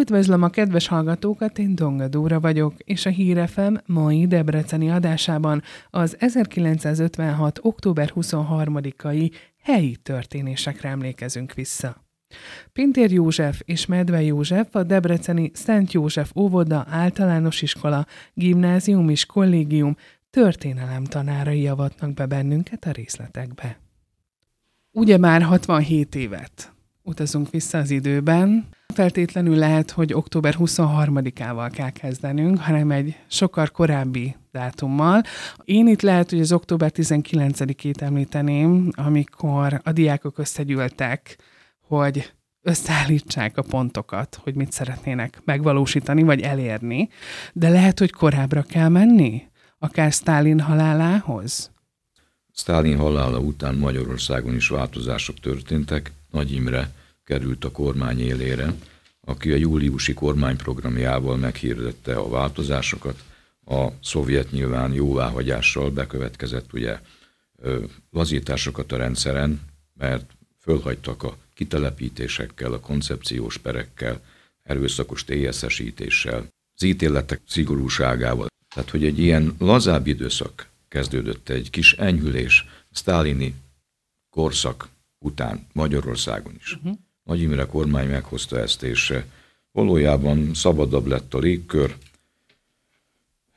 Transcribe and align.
Üdvözlöm 0.00 0.42
a 0.42 0.48
kedves 0.48 0.88
hallgatókat, 0.88 1.58
én 1.58 1.74
Donga 1.74 2.08
Dóra 2.08 2.40
vagyok, 2.40 2.74
és 2.78 3.06
a 3.06 3.10
Hírefem 3.10 3.80
mai 3.86 4.26
Debreceni 4.26 4.90
adásában 4.90 5.62
az 5.90 6.16
1956. 6.18 7.58
október 7.62 8.12
23-ai 8.14 9.32
helyi 9.62 9.96
történésekre 9.96 10.88
emlékezünk 10.88 11.52
vissza. 11.52 12.04
Pintér 12.72 13.12
József 13.12 13.60
és 13.64 13.86
Medve 13.86 14.22
József 14.22 14.74
a 14.74 14.82
Debreceni 14.82 15.50
Szent 15.54 15.92
József 15.92 16.36
óvoda 16.36 16.86
általános 16.88 17.62
iskola, 17.62 18.06
gimnázium 18.34 19.08
és 19.08 19.26
kollégium 19.26 19.96
történelem 20.30 21.04
tanárai 21.04 21.68
avatnak 21.68 22.14
be 22.14 22.26
bennünket 22.26 22.84
a 22.84 22.90
részletekbe. 22.90 23.78
Ugye 24.90 25.18
már 25.18 25.42
67 25.42 26.14
évet 26.14 26.75
utazunk 27.06 27.50
vissza 27.50 27.78
az 27.78 27.90
időben. 27.90 28.68
Feltétlenül 28.94 29.56
lehet, 29.56 29.90
hogy 29.90 30.12
október 30.12 30.54
23-ával 30.58 31.70
kell 31.72 31.90
kezdenünk, 31.90 32.58
hanem 32.58 32.90
egy 32.90 33.16
sokkal 33.26 33.66
korábbi 33.66 34.36
dátummal. 34.52 35.22
Én 35.64 35.86
itt 35.86 36.02
lehet, 36.02 36.30
hogy 36.30 36.40
az 36.40 36.52
október 36.52 36.92
19-ét 36.94 38.00
említeném, 38.00 38.90
amikor 38.96 39.80
a 39.84 39.92
diákok 39.92 40.38
összegyűltek, 40.38 41.38
hogy 41.80 42.32
összeállítsák 42.62 43.56
a 43.56 43.62
pontokat, 43.62 44.38
hogy 44.42 44.54
mit 44.54 44.72
szeretnének 44.72 45.40
megvalósítani 45.44 46.22
vagy 46.22 46.40
elérni, 46.40 47.08
de 47.52 47.68
lehet, 47.68 47.98
hogy 47.98 48.12
korábbra 48.12 48.62
kell 48.62 48.88
menni, 48.88 49.42
akár 49.78 50.12
Stalin 50.12 50.60
halálához. 50.60 51.70
Stalin 52.52 52.96
halála 52.96 53.38
után 53.38 53.74
Magyarországon 53.74 54.54
is 54.54 54.68
változások 54.68 55.40
történtek. 55.40 56.12
Nagy 56.36 56.52
Imre 56.52 56.94
került 57.24 57.64
a 57.64 57.70
kormány 57.70 58.20
élére, 58.20 58.74
aki 59.20 59.52
a 59.52 59.56
júliusi 59.56 60.14
kormányprogramjával 60.14 61.36
meghirdette 61.36 62.14
a 62.14 62.28
változásokat. 62.28 63.22
A 63.64 63.88
szovjet 64.02 64.50
nyilván 64.50 64.92
jóváhagyással 64.92 65.90
bekövetkezett 65.90 66.72
ugye 66.72 67.00
lazításokat 68.10 68.92
a 68.92 68.96
rendszeren, 68.96 69.60
mert 69.94 70.30
fölhagytak 70.60 71.22
a 71.22 71.36
kitelepítésekkel, 71.54 72.72
a 72.72 72.80
koncepciós 72.80 73.56
perekkel, 73.56 74.20
erőszakos 74.62 75.24
téjeszesítéssel, 75.24 76.46
az 76.74 76.82
ítéletek 76.82 77.40
szigorúságával. 77.48 78.46
Tehát, 78.74 78.90
hogy 78.90 79.04
egy 79.04 79.18
ilyen 79.18 79.54
lazább 79.58 80.06
időszak 80.06 80.68
kezdődött, 80.88 81.48
egy 81.48 81.70
kis 81.70 81.92
enyhülés 81.92 82.66
sztálini 82.92 83.54
korszak 84.30 84.88
után 85.18 85.66
Magyarországon 85.72 86.54
is. 86.58 86.74
Uh-huh. 86.74 86.98
Nagy 87.24 87.40
Imre 87.40 87.64
kormány 87.64 88.08
meghozta 88.08 88.58
ezt, 88.58 88.82
és 88.82 89.14
valójában 89.72 90.54
szabadabb 90.54 91.06
lett 91.06 91.34
a 91.34 91.38
légkör, 91.38 91.96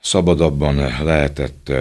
szabadabban 0.02 0.76
lehetett 1.04 1.72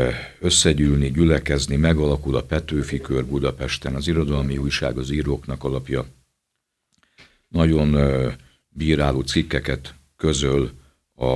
összegyűlni, 0.41 1.11
gyülekezni, 1.11 1.77
megalakul 1.77 2.37
a 2.37 2.43
Petőfi 2.43 3.01
kör 3.01 3.27
Budapesten, 3.27 3.95
az 3.95 4.09
irodalmi 4.09 4.57
újság 4.57 4.99
az 4.99 5.11
íróknak 5.11 5.65
alapja. 5.65 6.07
Nagyon 7.49 7.97
bíráló 8.69 9.21
cikkeket 9.21 9.95
közöl 10.17 10.71
a, 11.15 11.27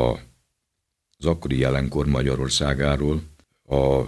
az 1.18 1.27
akkori 1.27 1.58
jelenkor 1.58 2.06
Magyarországáról. 2.06 3.22
A 3.68 4.02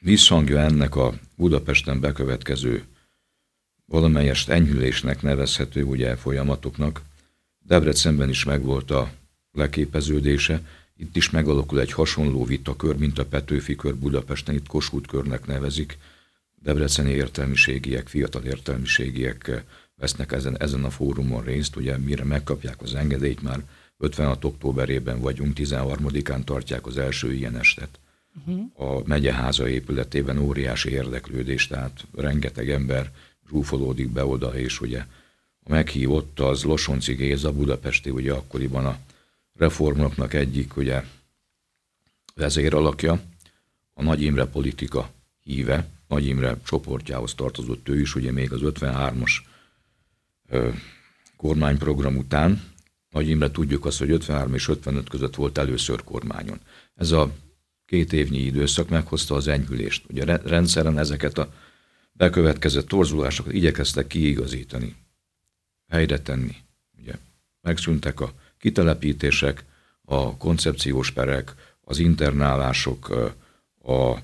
visszhangja 0.00 0.58
ennek 0.58 0.96
a 0.96 1.14
Budapesten 1.36 2.00
bekövetkező 2.00 2.84
valamelyest 3.88 4.48
enyhülésnek 4.48 5.22
nevezhető 5.22 5.82
ugye 5.82 6.16
folyamatoknak. 6.16 7.02
Debrecenben 7.66 8.28
is 8.28 8.44
megvolt 8.44 8.90
a 8.90 9.10
leképeződése, 9.52 10.62
itt 10.96 11.16
is 11.16 11.30
megalakul 11.30 11.80
egy 11.80 11.92
hasonló 11.92 12.44
vitakör, 12.44 12.96
mint 12.96 13.18
a 13.18 13.24
Petőfi 13.24 13.76
kör 13.76 13.96
Budapesten, 13.96 14.54
itt 14.54 14.66
Kossuth 14.66 15.08
körnek 15.08 15.46
nevezik. 15.46 15.98
Debreceni 16.62 17.10
értelmiségiek, 17.10 18.08
fiatal 18.08 18.44
értelmiségiek 18.44 19.64
vesznek 19.96 20.32
ezen, 20.32 20.60
ezen 20.60 20.84
a 20.84 20.90
fórumon 20.90 21.44
részt, 21.44 21.76
ugye 21.76 21.96
mire 21.96 22.24
megkapják 22.24 22.82
az 22.82 22.94
engedélyt, 22.94 23.42
már 23.42 23.62
56. 23.98 24.44
októberében 24.44 25.20
vagyunk, 25.20 25.52
13-án 25.56 26.44
tartják 26.44 26.86
az 26.86 26.96
első 26.96 27.32
ilyen 27.32 27.56
estet. 27.56 27.98
Uh-huh. 28.46 28.96
A 28.96 29.02
megyeháza 29.06 29.68
épületében 29.68 30.38
óriási 30.38 30.90
érdeklődés, 30.90 31.66
tehát 31.66 32.06
rengeteg 32.16 32.70
ember 32.70 33.12
zsúfolódik 33.50 34.08
be 34.08 34.24
oda, 34.24 34.58
és 34.58 34.80
ugye 34.80 35.04
a 35.64 35.70
meghívott 35.70 36.40
az 36.40 36.62
Losonci 36.62 37.14
Géza, 37.14 37.52
budapesti, 37.52 38.10
ugye 38.10 38.32
akkoriban 38.32 38.86
a 38.86 38.98
reformoknak 39.54 40.34
egyik 40.34 40.76
ugye 40.76 41.04
vezéralakja, 42.34 43.20
a 43.94 44.02
Nagy 44.02 44.22
Imre 44.22 44.46
politika 44.46 45.10
híve, 45.42 45.88
Nagy 46.08 46.26
Imre 46.26 46.56
csoportjához 46.64 47.34
tartozott 47.34 47.88
ő 47.88 48.00
is, 48.00 48.14
ugye 48.14 48.32
még 48.32 48.52
az 48.52 48.60
53-as 48.62 49.30
ö, 50.48 50.70
kormányprogram 51.36 52.16
után. 52.16 52.62
Nagy 53.10 53.28
Imre 53.28 53.50
tudjuk 53.50 53.84
azt, 53.84 53.98
hogy 53.98 54.10
53 54.10 54.54
és 54.54 54.68
55 54.68 55.08
között 55.08 55.34
volt 55.34 55.58
először 55.58 56.04
kormányon. 56.04 56.58
Ez 56.94 57.10
a 57.10 57.32
két 57.86 58.12
évnyi 58.12 58.38
időszak 58.38 58.88
meghozta 58.88 59.34
az 59.34 59.48
enyhülést. 59.48 60.04
Ugye 60.10 60.24
rendszeren 60.36 60.98
ezeket 60.98 61.38
a 61.38 61.52
bekövetkezett 62.18 62.88
torzulásokat 62.88 63.52
igyekeztek 63.52 64.06
kiigazítani, 64.06 64.96
helyre 65.88 66.20
tenni. 66.20 66.56
Ugye 66.98 67.12
megszűntek 67.60 68.20
a 68.20 68.32
kitelepítések, 68.58 69.64
a 70.04 70.36
koncepciós 70.36 71.10
perek, 71.10 71.54
az 71.80 71.98
internálások, 71.98 73.08
a 73.82 74.18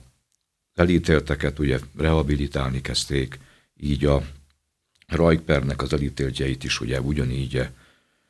elítélteket 0.75 1.59
ugye 1.59 1.79
rehabilitálni 1.97 2.81
kezdték, 2.81 3.39
így 3.77 4.05
a 4.05 4.27
Rajkpernek 5.07 5.83
az 5.83 5.93
elítéltjeit 5.93 6.65
is 6.65 6.81
ugye 6.81 7.01
ugyanígy 7.01 7.69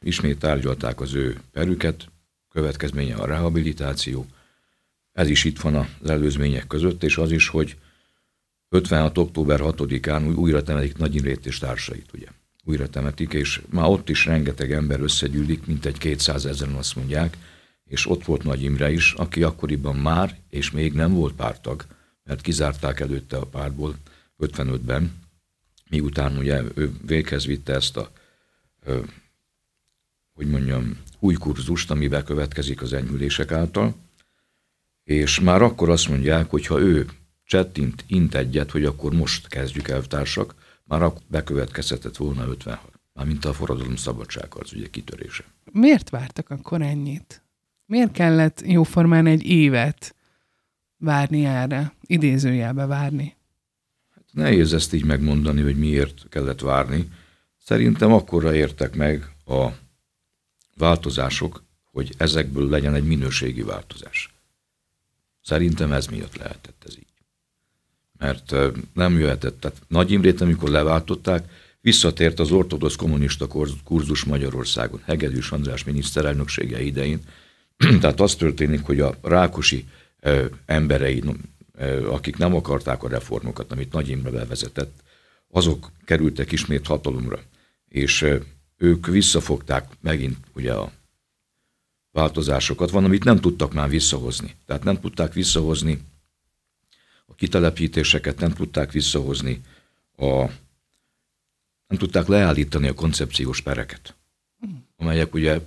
ismét 0.00 0.38
tárgyalták 0.38 1.00
az 1.00 1.14
ő 1.14 1.40
perüket, 1.52 2.08
következménye 2.48 3.14
a 3.14 3.26
rehabilitáció. 3.26 4.26
Ez 5.12 5.28
is 5.28 5.44
itt 5.44 5.60
van 5.60 5.74
az 5.74 6.10
előzmények 6.10 6.66
között, 6.66 7.02
és 7.02 7.16
az 7.16 7.32
is, 7.32 7.48
hogy 7.48 7.76
56. 8.74 9.18
október 9.18 9.60
6-án 9.62 10.36
újra 10.36 10.62
temelik 10.62 10.96
Nagy 10.96 11.14
Imrét 11.14 11.46
és 11.46 11.58
társait, 11.58 12.10
ugye. 12.14 12.26
Újra 12.64 12.88
temetik, 12.88 13.32
és 13.32 13.62
már 13.70 13.88
ott 13.88 14.08
is 14.08 14.26
rengeteg 14.26 14.72
ember 14.72 15.00
összegyűlik, 15.00 15.66
mint 15.66 15.84
egy 15.84 15.98
200 15.98 16.46
ezeren 16.46 16.74
azt 16.74 16.96
mondják, 16.96 17.36
és 17.84 18.06
ott 18.10 18.24
volt 18.24 18.42
Nagy 18.42 18.62
Imre 18.62 18.90
is, 18.90 19.12
aki 19.12 19.42
akkoriban 19.42 19.96
már, 19.96 20.38
és 20.50 20.70
még 20.70 20.92
nem 20.92 21.12
volt 21.12 21.34
pártag, 21.34 21.86
mert 22.24 22.40
kizárták 22.40 23.00
előtte 23.00 23.36
a 23.36 23.46
pártból 23.46 23.94
55-ben, 24.38 25.12
miután 25.90 26.38
ugye 26.38 26.62
ő 26.74 26.92
véghez 27.06 27.46
vitte 27.46 27.74
ezt 27.74 27.96
a, 27.96 28.10
hogy 30.32 30.46
mondjam, 30.46 30.98
új 31.18 31.34
kurzust, 31.34 31.90
ami 31.90 32.08
bekövetkezik 32.08 32.82
az 32.82 32.92
enyhülések 32.92 33.52
által, 33.52 33.94
és 35.04 35.40
már 35.40 35.62
akkor 35.62 35.90
azt 35.90 36.08
mondják, 36.08 36.50
hogy 36.50 36.66
ha 36.66 36.80
ő 36.80 37.06
csettint 37.44 38.04
int 38.06 38.34
egyet, 38.34 38.70
hogy 38.70 38.84
akkor 38.84 39.12
most 39.12 39.48
kezdjük 39.48 39.88
el 39.88 40.02
társak, 40.02 40.54
már 40.84 41.02
akkor 41.02 41.22
bekövetkezhetett 41.26 42.16
volna 42.16 42.46
56, 42.46 43.00
mint 43.24 43.44
a 43.44 43.52
forradalom 43.52 43.96
szabadságharc 43.96 44.72
ugye 44.72 44.90
kitörése. 44.90 45.44
Miért 45.72 46.10
vártak 46.10 46.50
akkor 46.50 46.82
ennyit? 46.82 47.42
Miért 47.86 48.12
kellett 48.12 48.62
jóformán 48.66 49.26
egy 49.26 49.42
évet 49.46 50.14
várni 50.96 51.44
erre, 51.44 51.94
idézőjelbe 52.06 52.86
várni? 52.86 53.36
Hát 54.14 54.24
nehéz 54.32 54.72
ezt 54.72 54.92
így 54.92 55.04
megmondani, 55.04 55.62
hogy 55.62 55.78
miért 55.78 56.26
kellett 56.28 56.60
várni. 56.60 57.08
Szerintem 57.58 58.12
akkorra 58.12 58.54
értek 58.54 58.96
meg 58.96 59.34
a 59.46 59.68
változások, 60.76 61.62
hogy 61.84 62.14
ezekből 62.16 62.68
legyen 62.68 62.94
egy 62.94 63.06
minőségi 63.06 63.62
változás. 63.62 64.34
Szerintem 65.42 65.92
ez 65.92 66.06
miatt 66.06 66.36
lehetett 66.36 66.84
ez 66.86 66.96
így 66.98 67.13
mert 68.18 68.54
nem 68.94 69.18
jöhetett. 69.18 69.60
Tehát 69.60 69.82
Nagy 69.88 70.10
Imrét, 70.10 70.40
amikor 70.40 70.68
leváltották, 70.68 71.48
visszatért 71.80 72.40
az 72.40 72.50
ortodox 72.50 72.96
kommunista 72.96 73.46
kurzus 73.84 74.24
Magyarországon, 74.24 75.00
Hegedűs 75.04 75.50
András 75.50 75.84
miniszterelnöksége 75.84 76.82
idején. 76.82 77.20
Tehát 78.00 78.20
az 78.20 78.34
történik, 78.34 78.82
hogy 78.82 79.00
a 79.00 79.14
Rákosi 79.22 79.84
emberei, 80.66 81.22
akik 82.08 82.36
nem 82.36 82.54
akarták 82.54 83.02
a 83.02 83.08
reformokat, 83.08 83.72
amit 83.72 83.92
Nagy 83.92 84.08
Imre 84.08 84.30
bevezetett, 84.30 85.02
azok 85.50 85.90
kerültek 86.04 86.52
ismét 86.52 86.86
hatalomra, 86.86 87.40
és 87.88 88.26
ők 88.76 89.06
visszafogták 89.06 89.88
megint 90.00 90.36
ugye 90.54 90.72
a 90.72 90.92
változásokat, 92.10 92.90
van, 92.90 93.04
amit 93.04 93.24
nem 93.24 93.40
tudtak 93.40 93.72
már 93.72 93.88
visszahozni. 93.88 94.54
Tehát 94.66 94.84
nem 94.84 95.00
tudták 95.00 95.32
visszahozni 95.32 96.02
a 97.26 97.34
kitelepítéseket 97.34 98.38
nem 98.38 98.52
tudták 98.52 98.92
visszahozni, 98.92 99.60
a, 100.16 100.44
nem 101.86 101.98
tudták 101.98 102.26
leállítani 102.26 102.88
a 102.88 102.94
koncepciós 102.94 103.60
pereket, 103.60 104.14
amelyek 104.96 105.34
ugye 105.34 105.60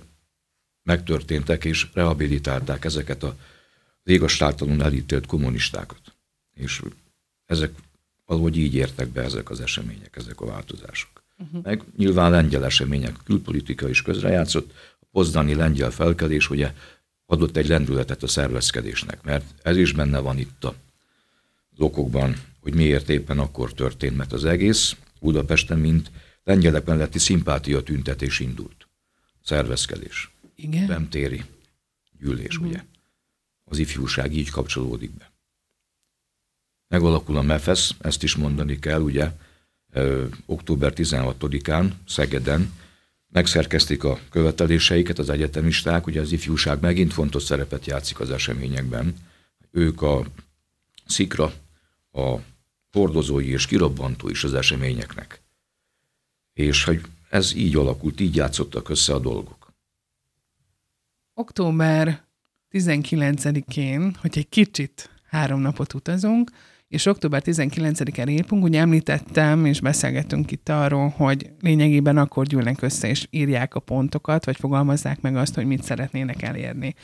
megtörténtek, 0.82 1.64
és 1.64 1.88
rehabilitálták 1.92 2.84
ezeket 2.84 3.22
a 3.22 3.36
végastártalon 4.02 4.82
elítélt 4.82 5.26
kommunistákat. 5.26 6.00
És 6.54 6.82
ezek 7.46 7.74
valahogy 8.24 8.56
így 8.56 8.74
értek 8.74 9.08
be 9.08 9.22
ezek 9.22 9.50
az 9.50 9.60
események, 9.60 10.16
ezek 10.16 10.40
a 10.40 10.46
változások. 10.46 11.22
Uh-huh. 11.38 11.62
Meg 11.62 11.82
nyilván 11.96 12.30
lengyel 12.30 12.64
események, 12.64 13.16
külpolitika 13.24 13.88
is 13.88 14.02
közrejátszott, 14.02 14.72
a 15.00 15.06
pozdani 15.10 15.54
lengyel 15.54 15.90
felkelés 15.90 16.50
ugye 16.50 16.74
adott 17.26 17.56
egy 17.56 17.68
lendületet 17.68 18.22
a 18.22 18.26
szervezkedésnek, 18.26 19.22
mert 19.22 19.44
ez 19.62 19.76
is 19.76 19.92
benne 19.92 20.18
van 20.18 20.38
itt 20.38 20.64
a, 20.64 20.74
az 21.78 21.84
okokban, 21.84 22.36
hogy 22.60 22.74
miért 22.74 23.08
éppen 23.08 23.38
akkor 23.38 23.72
történt, 23.72 24.16
mert 24.16 24.32
az 24.32 24.44
egész 24.44 24.96
Budapesten, 25.20 25.78
mint 25.78 26.10
lengyelek 26.44 26.84
melletti 26.84 27.18
szimpátia 27.18 27.82
tüntetés 27.82 28.40
indult. 28.40 28.88
Szervezkedés. 29.44 30.30
Igen. 30.54 30.86
Bemtéri 30.86 31.42
gyűlés, 32.20 32.56
uh-huh. 32.56 32.70
ugye. 32.70 32.84
Az 33.64 33.78
ifjúság 33.78 34.34
így 34.34 34.50
kapcsolódik 34.50 35.10
be. 35.10 35.32
Megalakul 36.88 37.36
a 37.36 37.42
MEFESZ, 37.42 37.94
ezt 38.00 38.22
is 38.22 38.36
mondani 38.36 38.78
kell, 38.78 39.00
ugye, 39.00 39.32
ö, 39.90 40.26
október 40.46 40.92
16-án 40.96 41.90
Szegeden 42.06 42.72
megszerkezték 43.28 44.04
a 44.04 44.18
követeléseiket 44.30 45.18
az 45.18 45.30
egyetemisták, 45.30 46.06
ugye 46.06 46.20
az 46.20 46.32
ifjúság 46.32 46.80
megint 46.80 47.12
fontos 47.12 47.42
szerepet 47.42 47.86
játszik 47.86 48.20
az 48.20 48.30
eseményekben. 48.30 49.14
Ők 49.70 50.02
a 50.02 50.26
szikra, 51.06 51.52
a 52.12 52.36
hordozói 52.92 53.50
és 53.50 53.66
kirobbantó 53.66 54.28
is 54.28 54.44
az 54.44 54.54
eseményeknek. 54.54 55.42
És 56.52 56.84
hogy 56.84 57.00
ez 57.30 57.54
így 57.54 57.76
alakult, 57.76 58.20
így 58.20 58.36
játszottak 58.36 58.88
össze 58.88 59.14
a 59.14 59.18
dolgok. 59.18 59.72
Október 61.34 62.26
19-én, 62.70 64.16
hogy 64.20 64.38
egy 64.38 64.48
kicsit 64.48 65.10
három 65.30 65.60
napot 65.60 65.94
utazunk, 65.94 66.50
és 66.88 67.06
október 67.06 67.42
19-en 67.44 68.24
lépünk, 68.24 68.64
ugye 68.64 68.80
említettem, 68.80 69.64
és 69.64 69.80
beszélgettünk 69.80 70.50
itt 70.50 70.68
arról, 70.68 71.08
hogy 71.08 71.50
lényegében 71.60 72.16
akkor 72.16 72.46
gyűlnek 72.46 72.82
össze, 72.82 73.08
és 73.08 73.26
írják 73.30 73.74
a 73.74 73.80
pontokat, 73.80 74.44
vagy 74.44 74.56
fogalmazzák 74.56 75.20
meg 75.20 75.36
azt, 75.36 75.54
hogy 75.54 75.66
mit 75.66 75.82
szeretnének 75.82 76.42
elérni. 76.42 76.94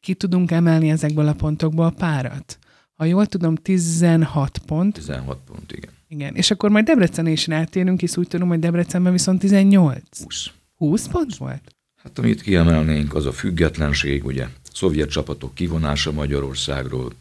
Ki 0.00 0.14
tudunk 0.14 0.50
emelni 0.50 0.90
ezekből 0.90 1.28
a 1.28 1.34
pontokból 1.34 1.92
párat? 1.92 2.58
Ha 3.00 3.06
jól 3.06 3.26
tudom, 3.26 3.54
16 3.54 4.58
pont. 4.58 4.94
16 4.94 5.38
pont, 5.46 5.72
igen. 5.72 5.90
Igen, 6.08 6.34
és 6.34 6.50
akkor 6.50 6.70
majd 6.70 6.84
Debrecen 6.84 7.26
is 7.26 7.46
rátérünk, 7.46 8.02
és 8.02 8.16
úgy 8.16 8.28
tudom, 8.28 8.48
hogy 8.48 8.58
Debrecenben 8.58 9.12
viszont 9.12 9.38
18. 9.38 10.22
20. 10.22 10.46
20 10.76 11.08
pont 11.08 11.36
volt? 11.36 11.74
Hát 12.02 12.18
amit 12.18 12.42
kiemelnénk, 12.42 13.14
az 13.14 13.26
a 13.26 13.32
függetlenség, 13.32 14.24
ugye, 14.24 14.48
szovjet 14.72 15.10
csapatok 15.10 15.54
kivonása 15.54 16.12
Magyarországról, 16.12 17.12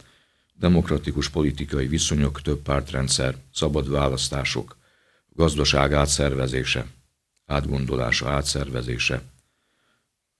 demokratikus 0.59 1.29
politikai 1.29 1.87
viszonyok, 1.87 2.41
több 2.41 2.61
pártrendszer, 2.61 3.35
szabad 3.53 3.89
választások, 3.89 4.77
gazdaság 5.33 5.93
átszervezése, 5.93 6.85
átgondolása, 7.45 8.29
átszervezése, 8.29 9.21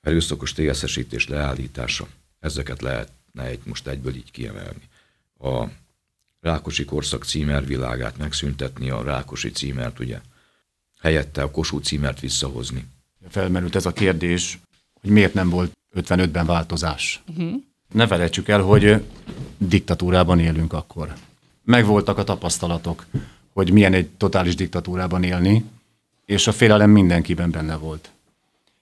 erőszakos 0.02 0.54
TSZ-esítés 0.54 1.28
leállítása. 1.28 2.08
Ezeket 2.40 2.82
lehetne 2.82 3.44
egy 3.44 3.60
most 3.64 3.88
egyből 3.88 4.16
így 4.16 4.32
kiemelni. 4.32 4.89
A 5.40 5.64
Rákosi 6.42 6.86
korszak 6.86 7.24
címervilágát 7.24 8.18
megszüntetni, 8.18 8.90
a 8.90 9.04
Rákosi 9.04 9.52
címert 9.52 10.00
ugye 10.00 10.22
helyette 11.02 11.42
a 11.42 11.52
Kossuth 11.52 11.86
címert 11.86 12.20
visszahozni. 12.20 12.86
Felmerült 13.30 13.76
ez 13.76 13.86
a 13.86 13.92
kérdés, 13.92 14.60
hogy 15.02 15.10
miért 15.10 15.34
nem 15.34 15.50
volt 15.50 15.78
55-ben 15.96 16.46
változás. 16.46 17.22
Uh-huh 17.28 17.62
ne 17.94 18.08
felejtsük 18.08 18.48
el, 18.48 18.62
hogy 18.62 19.04
diktatúrában 19.58 20.40
élünk 20.40 20.74
akkor. 20.74 21.14
Megvoltak 21.64 22.18
a 22.18 22.24
tapasztalatok, 22.24 23.06
hogy 23.54 23.72
milyen 23.72 23.94
egy 23.94 24.08
totális 24.08 24.56
diktatúrában 24.56 25.24
élni, 25.24 25.66
és 26.26 26.48
a 26.48 26.52
félelem 26.52 26.90
mindenkiben 26.90 27.52
benne 27.52 27.76
volt. 27.76 28.10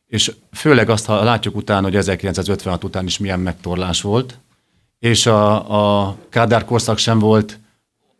És 0.07 0.31
főleg 0.51 0.89
azt, 0.89 1.05
ha 1.05 1.23
látjuk 1.23 1.55
utána, 1.55 1.85
hogy 1.85 1.95
1956 1.95 2.83
után 2.83 3.05
is 3.05 3.17
milyen 3.17 3.39
megtorlás 3.39 4.01
volt, 4.01 4.37
és 4.99 5.25
a, 5.25 6.05
a 6.07 6.15
Kádár 6.29 6.65
korszak 6.65 6.97
sem 6.97 7.19
volt 7.19 7.59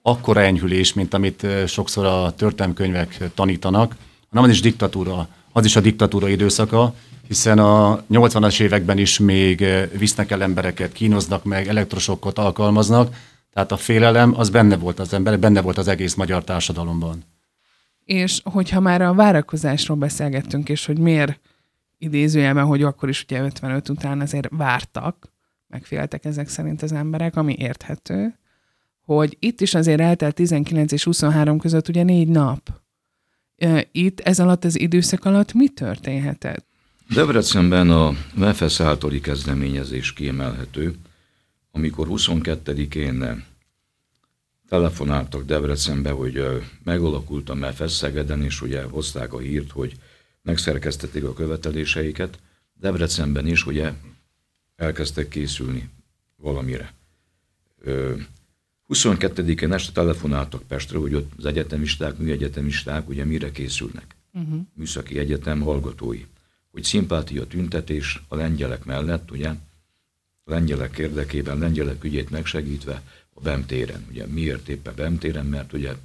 akkora 0.02 0.42
enyhülés, 0.42 0.94
mint 0.94 1.14
amit 1.14 1.48
sokszor 1.68 2.06
a 2.06 2.32
történelmkönyvek 2.32 3.30
tanítanak, 3.34 3.96
hanem 4.30 4.44
az 4.44 4.50
is 4.50 4.62
diktatúra, 4.62 5.28
az 5.52 5.66
is 5.66 5.76
a 5.76 5.82
diktatúra 5.82 6.28
időszaka, 6.28 6.94
hiszen 7.28 7.60
a 7.60 8.04
80-as 8.12 8.62
években 8.62 8.98
is 8.98 9.20
még 9.20 9.66
visznek 9.98 10.32
el 10.32 10.42
embereket, 10.42 10.92
kínoznak 10.92 11.44
meg, 11.44 11.68
elektrosokkot 11.68 12.38
alkalmaznak, 12.38 13.16
tehát 13.54 13.72
a 13.72 13.78
félelem 13.78 14.34
az 14.38 14.50
benne 14.50 14.78
volt 14.78 15.00
az 15.00 15.14
ember, 15.14 15.40
benne 15.40 15.62
volt 15.62 15.78
az 15.78 15.88
egész 15.88 16.14
magyar 16.14 16.44
társadalomban. 16.44 17.24
És 18.06 18.42
hogyha 18.44 18.80
már 18.80 19.02
a 19.02 19.14
várakozásról 19.14 19.98
beszélgettünk, 19.98 20.70
és 20.70 20.86
hogy 20.86 21.00
miért 21.00 21.40
idézőjelben, 21.98 22.66
hogy 22.66 22.84
akkor 22.84 23.10
is 23.10 23.24
ugye 23.24 23.42
55 23.42 23.90
után 23.90 24.22
azért 24.22 24.48
vártak, 24.52 25.36
megféltek 25.68 26.26
ezek 26.26 26.50
szerint 26.50 26.82
az 26.82 26.92
emberek, 26.92 27.36
ami 27.36 27.56
érthető, 27.58 28.36
hogy 29.02 29.38
itt 29.40 29.62
is 29.62 29.74
azért 29.74 30.00
eltelt 30.00 30.36
19 30.36 30.92
és 30.92 31.04
23 31.04 31.60
között 31.60 31.88
ugye 31.88 32.04
négy 32.04 32.28
nap. 32.28 32.82
Itt 33.92 34.20
ez 34.20 34.40
alatt 34.40 34.64
az 34.64 34.80
időszak 34.80 35.26
alatt 35.26 35.54
mi 35.54 35.68
történhetett? 35.68 36.66
Debrecenben 37.10 37.90
a 37.90 38.14
MEFESZ 38.36 38.80
általi 38.80 39.22
kezdeményezés 39.22 40.14
kiemelhető, 40.14 40.96
amikor 41.72 42.08
22-én 42.10 43.44
telefonáltak 44.70 45.46
Debrecenbe, 45.46 46.12
hogy 46.12 46.64
megalakult 46.84 47.50
a 47.50 47.54
MEFESZ 47.54 47.94
Szegeden, 47.94 48.44
és 48.44 48.62
ugye 48.62 48.84
hozták 48.84 49.34
a 49.34 49.40
hírt, 49.40 49.72
hogy 49.72 49.96
megszerkeztették 50.42 51.24
a 51.24 51.34
követeléseiket. 51.34 52.40
Debrecenben 52.80 53.48
is 53.48 53.66
ugye 53.66 53.92
elkezdtek 54.78 55.28
készülni 55.28 55.90
valamire. 56.36 56.94
22-én 58.90 59.74
este 59.74 59.92
telefonáltak 59.92 60.64
Pestre, 60.64 60.98
hogy 60.98 61.14
ott 61.14 61.32
az 61.38 61.46
egyetemisták, 61.46 62.18
műegyetemisták 62.18 63.10
ugye 63.10 63.26
mire 63.26 63.52
készülnek. 63.52 64.16
Uh-huh. 64.34 64.60
Műszaki 64.74 65.20
egyetem 65.20 65.62
hallgatói 65.62 66.26
hogy 66.78 66.86
szimpátia 66.86 67.48
tüntetés 67.48 68.22
a 68.28 68.36
lengyelek 68.36 68.86
mellett, 68.86 69.32
ugye, 69.32 69.50
a 70.44 70.52
lengyelek 70.52 70.98
érdekében, 70.98 71.58
lengyelek 71.58 72.04
ügyét 72.04 72.30
megsegítve 72.30 73.02
a 73.34 73.40
Bemtéren. 73.40 74.06
Ugye 74.10 74.26
miért 74.26 74.70
éppen 74.70 74.94
Bemtéren, 74.96 75.46
mert 75.46 75.74
ugye 75.74 75.96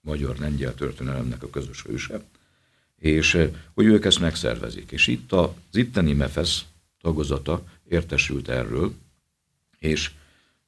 magyar-lengyel 0.00 0.74
történelemnek 0.74 1.42
a 1.42 1.50
közös 1.50 1.82
hőse, 1.82 2.22
és 2.98 3.48
hogy 3.74 3.84
ők 3.84 4.04
ezt 4.04 4.20
megszervezik. 4.20 4.90
És 4.90 5.06
itt 5.06 5.32
az 5.32 5.50
itteni 5.72 6.12
MEFESZ 6.12 6.64
tagozata 7.00 7.64
értesült 7.92 8.48
erről, 8.48 8.92
és 9.78 10.10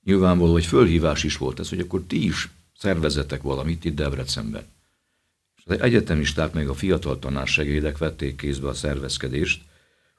nyilvánvaló, 0.05 0.53
hogy 0.53 0.67
fölhívás 0.67 1.25
is 1.25 1.37
volt 1.37 1.61
ez, 1.61 1.69
hogy 1.69 1.81
akkor 1.81 2.03
ti 2.07 2.25
is 2.25 2.49
szervezetek 2.79 3.43
valamit 3.43 3.85
itt 3.85 3.95
Debrecenben. 3.95 4.67
Az 5.65 5.81
egyetemisták 5.81 6.53
meg 6.53 6.69
a 6.69 6.75
fiatal 6.75 7.19
tanársegédek 7.19 7.99
vették 7.99 8.37
kézbe 8.37 8.69
a 8.69 8.75
szervezkedést. 8.75 9.63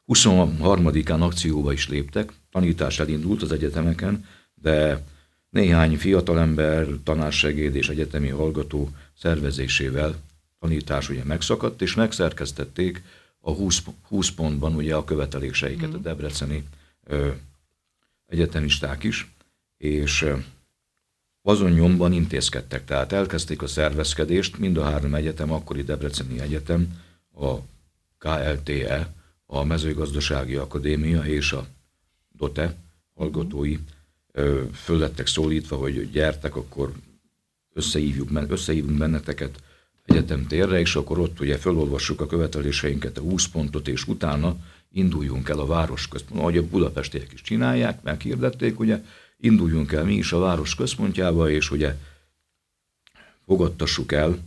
23-án 0.08 1.20
akcióba 1.20 1.72
is 1.72 1.90
léptek, 1.90 2.34
tanítás 2.52 3.00
elindult 3.00 3.42
az 3.42 3.52
egyetemeken, 3.52 4.26
de 4.54 5.04
néhány 5.50 5.98
fiatalember, 5.98 6.88
tanársegéd 7.04 7.76
és 7.76 7.90
egyetemi 7.90 8.30
hallgató 8.30 8.90
szervezésével 9.18 10.16
tanítás 10.60 11.10
ugye 11.10 11.24
megszakadt, 11.24 11.82
és 11.82 11.96
megszerkeztették 11.96 13.04
a 13.40 13.52
20, 13.52 13.84
20 14.08 14.30
pontban 14.30 14.76
ugye 14.76 14.96
a 14.96 15.04
követeléseiket 15.04 15.90
mm. 15.90 15.94
a 15.94 15.98
debreceni 15.98 16.64
egyetemisták 18.26 19.04
is, 19.04 19.32
és 19.78 20.26
azon 21.42 21.72
nyomban 21.72 22.14
intézkedtek. 22.14 22.86
Tehát 22.86 23.12
elkezdték 23.12 23.62
a 23.62 23.68
szervezkedést, 23.68 24.58
mind 24.58 24.78
a 24.78 24.84
három 24.84 25.16
egyetem, 25.16 25.52
akkori 25.52 25.84
Debreceni 25.84 26.40
Egyetem, 26.40 27.02
a 27.34 27.56
KLTE, 28.18 29.14
a 29.46 29.64
Mezőgazdasági 29.64 30.56
Akadémia 30.56 31.22
és 31.22 31.52
a 31.52 31.68
DOTE 32.38 32.76
hallgatói 33.14 33.78
föl 34.74 35.12
szólítva, 35.26 35.76
hogy 35.76 36.12
gyertek, 36.12 36.56
akkor 36.56 36.92
összehívjuk, 37.74 38.30
összehívunk 38.48 38.98
benneteket 38.98 39.64
egyetem 40.06 40.48
térre, 40.48 40.80
és 40.80 40.96
akkor 40.96 41.20
ott 41.20 41.40
ugye 41.40 41.58
felolvassuk 41.58 42.22
a 42.22 42.26
követeléseinket, 42.26 43.18
a 43.18 43.22
20 43.22 43.48
pontot, 43.48 43.88
és 43.88 44.08
utána 44.08 44.58
induljunk 44.96 45.50
el 45.50 45.60
a 45.60 45.66
városközpontba, 45.66 46.42
ahogy 46.42 46.58
a 46.58 46.68
budapestiek 46.68 47.32
is 47.34 47.42
csinálják, 47.42 48.04
meghirdették, 48.04 48.80
ugye, 48.80 49.04
induljunk 49.38 49.92
el 49.92 50.04
mi 50.04 50.14
is 50.14 50.32
a 50.32 50.40
város 50.40 50.76
központjába, 50.76 51.50
és 51.50 51.72
ugye 51.72 51.96
fogadtassuk 53.46 54.12
el 54.12 54.38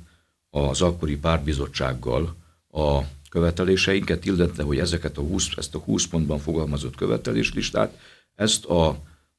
az 0.51 0.83
akkori 0.83 1.17
pártbizottsággal 1.17 2.37
a 2.71 3.01
követeléseinket, 3.31 4.25
illetve 4.25 4.63
hogy 4.63 4.79
ezeket 4.79 5.19
a 5.19 5.21
20, 5.21 5.49
ezt 5.57 5.75
a 5.75 5.79
20 5.79 6.07
pontban 6.07 6.39
fogalmazott 6.39 6.97
követeléslistát, 6.97 7.99
ezt 8.35 8.65
a, 8.65 8.89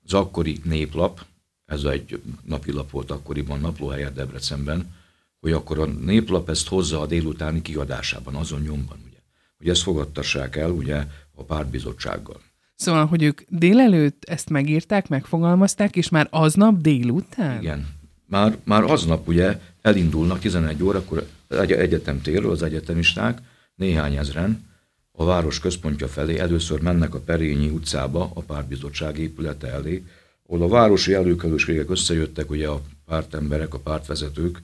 az 0.05 0.13
akkori 0.13 0.59
néplap, 0.63 1.25
ez 1.65 1.83
egy 1.83 2.21
napilap 2.43 2.89
volt 2.89 3.11
akkoriban, 3.11 3.59
naplóhelyet 3.59 4.13
Debrecenben, 4.13 4.95
hogy 5.39 5.51
akkor 5.51 5.79
a 5.79 5.85
néplap 5.85 6.49
ezt 6.49 6.67
hozza 6.67 7.01
a 7.01 7.05
délutáni 7.05 7.61
kiadásában, 7.61 8.35
azon 8.35 8.61
nyomban, 8.61 8.97
ugye. 9.07 9.18
Hogy 9.59 9.69
ezt 9.69 9.81
fogadtassák 9.81 10.55
el, 10.55 10.71
ugye, 10.71 11.05
a 11.35 11.43
pártbizottsággal. 11.43 12.41
Szóval, 12.75 13.05
hogy 13.05 13.23
ők 13.23 13.41
délelőtt 13.47 14.23
ezt 14.23 14.49
megírták, 14.49 15.07
megfogalmazták, 15.07 15.95
és 15.95 16.09
már 16.09 16.27
aznap 16.29 16.81
délután? 16.81 17.61
Igen. 17.61 17.87
Már, 18.25 18.57
már 18.63 18.83
aznap 18.83 19.27
ugye 19.27 19.59
elindulnak 19.81 20.39
11 20.39 20.83
órakor 20.83 21.27
egy 21.47 21.71
egyetem 21.71 22.21
térről 22.21 22.51
az 22.51 22.63
egyetemisták, 22.63 23.41
néhány 23.75 24.15
ezren, 24.15 24.67
a 25.11 25.25
város 25.25 25.59
központja 25.59 26.07
felé 26.07 26.37
először 26.37 26.81
mennek 26.81 27.13
a 27.13 27.19
Perényi 27.19 27.69
utcába, 27.69 28.31
a 28.33 28.41
pártbizottság 28.41 29.17
épülete 29.17 29.67
elé, 29.67 30.03
ahol 30.47 30.61
a 30.61 30.67
városi 30.67 31.13
előkelőségek 31.13 31.89
összejöttek, 31.89 32.49
ugye 32.49 32.67
a 32.67 32.81
pártemberek, 33.05 33.73
a 33.73 33.79
pártvezetők, 33.79 34.61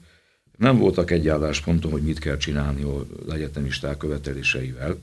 nem 0.56 0.78
voltak 0.78 1.10
egy 1.10 1.28
állásponton, 1.28 1.90
hogy 1.90 2.02
mit 2.02 2.18
kell 2.18 2.36
csinálni 2.36 2.82
a 2.82 3.06
egyetemisták 3.32 3.96
követeléseivel. 3.96 4.98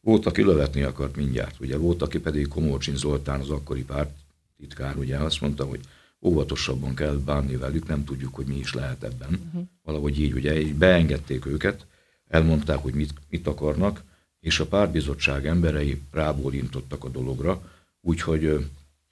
Volt, 0.00 0.26
aki 0.26 0.42
lövetni 0.42 0.82
akart 0.82 1.16
mindjárt, 1.16 1.60
ugye 1.60 1.76
volt, 1.76 2.02
aki 2.02 2.18
pedig 2.18 2.48
Komorcsin 2.48 2.96
Zoltán, 2.96 3.40
az 3.40 3.50
akkori 3.50 3.84
párt 3.84 4.10
titkár, 4.58 4.96
ugye 4.96 5.16
azt 5.16 5.40
mondta, 5.40 5.64
hogy 5.64 5.80
óvatosabban 6.20 6.94
kell 6.94 7.14
bánni 7.14 7.56
velük, 7.56 7.86
nem 7.86 8.04
tudjuk, 8.04 8.34
hogy 8.34 8.46
mi 8.46 8.56
is 8.56 8.74
lehet 8.74 9.02
ebben. 9.02 9.28
Uh-huh. 9.46 9.68
Valahogy 9.82 10.20
így, 10.20 10.32
ugye, 10.32 10.60
így 10.60 10.74
beengedték 10.74 11.46
őket, 11.46 11.86
elmondták, 12.28 12.78
hogy 12.78 12.94
mit, 12.94 13.14
mit 13.28 13.46
akarnak, 13.46 14.02
és 14.40 14.60
a 14.60 14.66
pártbizottság 14.66 15.46
emberei 15.46 16.00
rábólintottak 16.10 17.04
a 17.04 17.08
dologra, 17.08 17.72
úgyhogy 18.00 18.46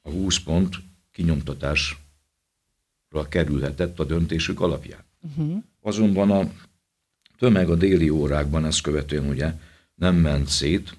a 0.02 0.10
20 0.10 0.38
pont 0.38 0.76
kinyomtatásra 1.12 1.98
kerülhetett 3.28 3.98
a 3.98 4.04
döntésük 4.04 4.60
alapján. 4.60 5.05
Uh-huh. 5.20 5.62
Azonban 5.80 6.30
a 6.30 6.50
tömeg 7.38 7.70
a 7.70 7.74
déli 7.74 8.08
órákban 8.08 8.64
ezt 8.64 8.80
követően 8.80 9.28
ugye 9.28 9.52
nem 9.94 10.14
ment 10.14 10.48
szét. 10.48 10.96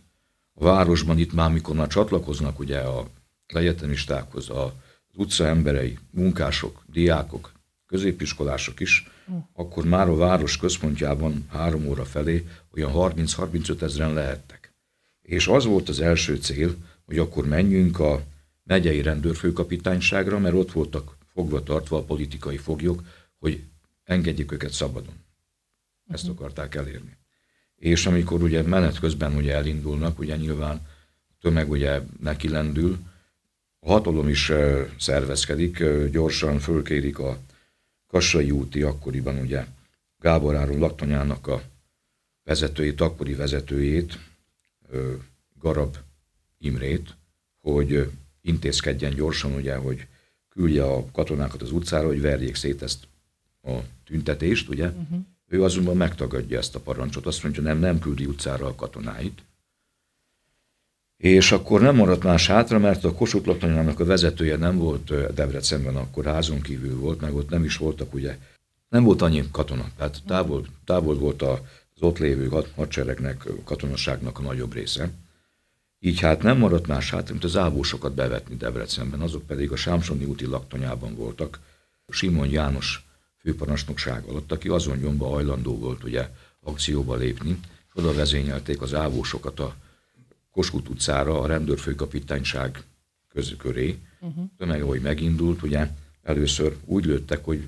A 0.54 0.64
városban 0.64 1.18
itt 1.18 1.34
már, 1.34 1.52
mikor 1.52 1.76
már 1.76 1.88
csatlakoznak 1.88 2.60
ugye 2.60 2.80
a 2.80 3.08
egyetemistákhoz, 3.46 4.50
az 4.50 4.72
utca 5.14 5.46
emberei, 5.46 5.98
munkások, 6.12 6.84
diákok, 6.86 7.52
középiskolások 7.86 8.80
is, 8.80 9.12
uh. 9.28 9.36
akkor 9.54 9.86
már 9.86 10.10
a 10.10 10.16
város 10.16 10.58
központjában 10.58 11.46
három 11.50 11.88
óra 11.88 12.06
felé 12.06 12.48
olyan 12.74 12.92
30-35 12.94 13.82
ezeren 13.82 14.14
lehettek. 14.14 14.74
És 15.22 15.48
az 15.48 15.66
volt 15.66 15.90
az 15.90 16.00
első 16.00 16.36
cél, 16.36 16.76
hogy 17.06 17.18
akkor 17.18 17.48
menjünk 17.48 18.00
a 18.00 18.24
megyei 18.64 19.02
rendőrfőkapitányságra, 19.02 20.40
mert 20.40 20.56
ott 20.56 20.72
voltak 20.72 21.18
fogva 21.34 21.64
tartva 21.64 21.98
a 21.98 22.04
politikai 22.04 22.58
foglyok, 22.58 23.04
hogy 23.40 23.64
engedjük 24.08 24.52
őket 24.52 24.72
szabadon. 24.72 25.14
Ezt 26.08 26.28
akarták 26.28 26.76
elérni. 26.76 27.18
És 27.76 28.06
amikor 28.06 28.42
ugye 28.44 28.62
menet 28.62 29.00
közben 29.00 29.36
ugye 29.36 29.54
elindulnak, 29.54 30.20
ugye 30.20 30.36
nyilván 30.36 30.88
tömeg 31.42 31.70
ugye 31.70 32.02
neki 32.20 32.50
lendül, 32.50 32.98
a 33.80 33.92
hatalom 33.92 34.30
is 34.30 34.52
szervezkedik, 35.00 35.84
gyorsan 36.12 36.60
fölkérik 36.60 37.20
a 37.20 37.38
Kassai 38.08 38.52
úti 38.52 38.82
akkoriban 38.82 39.38
ugye 39.38 39.66
Gábor 40.20 40.56
Áron 40.56 40.80
laktanyának 40.80 41.48
a 41.48 41.62
vezetőjét, 42.44 43.02
akkori 43.02 43.34
vezetőjét, 43.34 44.20
Garab 45.60 45.98
Imrét, 46.58 47.16
hogy 47.62 48.12
intézkedjen 48.42 49.16
gyorsan, 49.16 49.54
ugye, 49.54 49.76
hogy 49.76 50.08
küldje 50.50 50.84
a 50.84 51.12
katonákat 51.12 51.62
az 51.62 51.72
utcára, 51.72 52.08
hogy 52.08 52.22
verjék 52.22 52.56
szét 52.56 52.82
ezt 52.82 53.08
a 53.68 53.84
tüntetést, 54.06 54.70
ugye? 54.70 54.88
Uh-huh. 54.88 55.20
Ő 55.48 55.64
azonban 55.64 55.98
megtagadja 55.98 56.58
ezt 56.58 56.76
a 56.76 56.80
parancsot, 56.80 57.26
azt 57.26 57.44
mondja, 57.44 57.62
nem, 57.62 57.80
nem 57.80 58.00
küldi 58.00 58.26
utcára 58.26 58.66
a 58.66 58.76
katonáit. 58.76 59.42
És 61.18 61.52
akkor 61.52 61.82
nem 61.82 61.96
maradt 61.96 62.24
más 62.24 62.48
hátra, 62.48 62.80
mert 62.80 63.04
a 63.04 63.14
Kossuth 63.14 63.48
Laktanyának 63.48 64.00
a 64.00 64.06
vezetője 64.06 64.56
nem 64.56 64.78
volt 64.78 65.34
Debrecenben, 65.34 65.96
akkor 65.96 66.26
házon 66.26 66.62
kívül 66.62 67.00
volt, 67.00 67.22
meg 67.22 67.36
ott 67.36 67.50
nem 67.50 67.64
is 67.64 67.78
voltak, 67.78 68.14
ugye, 68.14 68.38
nem 68.90 69.04
volt 69.04 69.22
annyi 69.22 69.44
katona, 69.52 69.92
tehát 69.98 70.22
távol, 70.26 70.66
távol 70.86 71.16
volt 71.16 71.42
az 71.42 71.60
ott 72.00 72.18
lévő 72.18 72.50
hadseregnek, 72.76 73.48
katonaságnak 73.64 74.40
a 74.40 74.42
nagyobb 74.42 74.74
része. 74.74 75.10
Így 76.00 76.20
hát 76.20 76.42
nem 76.42 76.58
maradt 76.58 76.88
más 76.88 77.10
hátra, 77.10 77.32
mint 77.32 77.44
az 77.44 77.58
ábósokat 77.58 78.14
bevetni 78.14 78.56
Debrecenben, 78.56 79.22
azok 79.22 79.46
pedig 79.46 79.72
a 79.72 79.76
Sámsoni 79.76 80.26
úti 80.26 80.46
laktanyában 80.46 81.16
voltak. 81.16 81.60
Simon 82.10 82.50
János 82.50 83.07
főparancsnokság 83.48 84.24
alatt, 84.24 84.52
aki 84.52 84.68
azon 84.68 84.98
nyomba 84.98 85.28
hajlandó 85.28 85.78
volt 85.78 86.04
ugye 86.04 86.30
akcióba 86.62 87.16
lépni, 87.16 87.60
és 87.88 87.92
oda 87.94 88.14
vezényelték 88.14 88.82
az 88.82 88.94
ávósokat 88.94 89.60
a 89.60 89.76
Kossuth 90.52 90.90
utcára, 90.90 91.40
a 91.40 91.48
rendőrfőkapitányság 91.48 92.84
közköré. 93.30 94.00
Uh-huh. 94.20 94.46
Tömeg, 94.58 94.82
ahogy 94.82 95.02
megindult, 95.02 95.64
ugye 95.64 95.90
először 96.24 96.78
úgy 96.86 97.06
lőttek, 97.06 97.46
hogy 97.46 97.68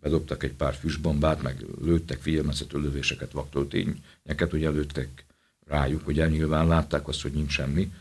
bedobtak 0.00 0.42
egy 0.42 0.52
pár 0.52 0.74
füstbombát, 0.74 1.42
meg 1.42 1.64
lőttek 1.80 2.20
figyelmeztető 2.20 2.78
lövéseket, 2.78 3.32
vaktöltényeket, 3.32 4.52
ugye 4.52 4.70
lőttek 4.70 5.24
rájuk, 5.66 6.06
ugye 6.06 6.28
nyilván 6.28 6.66
látták 6.66 7.08
azt, 7.08 7.22
hogy 7.22 7.32
nincs 7.32 7.52
semmi, 7.52 7.92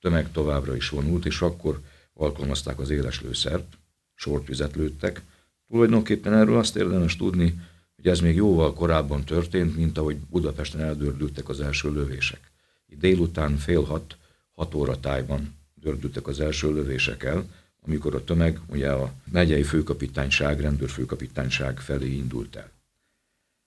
tömeg 0.00 0.32
továbbra 0.32 0.76
is 0.76 0.88
vonult, 0.88 1.26
és 1.26 1.40
akkor 1.40 1.80
alkalmazták 2.14 2.78
az 2.78 2.90
éles 2.90 3.20
lőszert, 3.20 3.78
sortvizet 4.14 4.76
lőttek, 4.76 5.22
Tulajdonképpen 5.70 6.32
erről 6.32 6.58
azt 6.58 6.76
érdemes 6.76 7.16
tudni, 7.16 7.60
hogy 7.96 8.06
ez 8.06 8.20
még 8.20 8.36
jóval 8.36 8.74
korábban 8.74 9.24
történt, 9.24 9.76
mint 9.76 9.98
ahogy 9.98 10.16
Budapesten 10.16 10.80
eldördültek 10.80 11.48
az 11.48 11.60
első 11.60 11.92
lövések. 11.92 12.50
Itt 12.86 13.00
délután 13.00 13.56
fél 13.56 13.82
hat, 13.82 14.16
hat 14.52 14.74
óra 14.74 15.00
tájban 15.00 15.54
dördültek 15.74 16.26
az 16.26 16.40
első 16.40 16.72
lövések 16.72 17.22
el, 17.22 17.44
amikor 17.80 18.14
a 18.14 18.24
tömeg 18.24 18.60
ugye 18.66 18.90
a 18.90 19.12
megyei 19.32 19.62
főkapitányság, 19.62 20.60
rendőrfőkapitányság 20.60 21.80
felé 21.80 22.10
indult 22.12 22.56
el. 22.56 22.70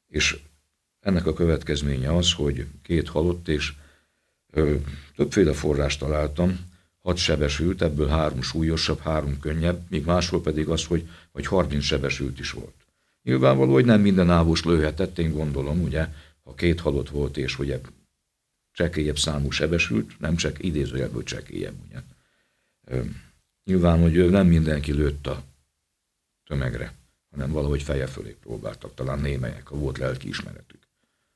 És 0.07 0.39
ennek 0.99 1.25
a 1.25 1.33
következménye 1.33 2.15
az, 2.15 2.33
hogy 2.33 2.67
két 2.81 3.09
halott 3.09 3.47
és 3.47 3.73
ö, 4.51 4.75
többféle 5.15 5.53
forrást 5.53 5.99
találtam, 5.99 6.71
hat 7.03 7.17
sebesült, 7.17 7.81
ebből 7.81 8.07
három 8.07 8.41
súlyosabb, 8.41 8.99
három 8.99 9.39
könnyebb, 9.39 9.85
míg 9.89 10.05
máshol 10.05 10.41
pedig 10.41 10.67
az, 10.67 10.85
hogy, 10.85 11.09
hogy 11.31 11.45
30 11.45 11.83
sebesült 11.83 12.39
is 12.39 12.51
volt. 12.51 12.73
Nyilvánvaló, 13.23 13.73
hogy 13.73 13.85
nem 13.85 14.01
minden 14.01 14.29
ávus 14.29 14.63
lőhetett, 14.63 15.17
én 15.17 15.31
gondolom, 15.31 15.81
ugye, 15.81 16.07
ha 16.43 16.53
két 16.53 16.79
halott 16.79 17.09
volt, 17.09 17.37
és 17.37 17.59
ugye 17.59 17.79
csekélyebb 18.71 19.17
számú 19.17 19.49
sebesült, 19.49 20.19
nem 20.19 20.35
csak 20.35 20.63
idézőjelből 20.63 21.23
csekélyebb, 21.23 21.75
ugye. 21.87 22.01
Nyilván, 23.63 24.01
hogy 24.01 24.29
nem 24.29 24.47
mindenki 24.47 24.91
lőtt 24.91 25.27
a 25.27 25.43
tömegre, 26.43 26.93
hanem 27.31 27.51
valahogy 27.51 27.83
feje 27.83 28.07
fölé 28.07 28.35
próbáltak, 28.41 28.93
talán 28.93 29.19
némelyek, 29.19 29.67
ha 29.67 29.75
volt 29.75 29.97
lelkiismeretük. 29.97 30.87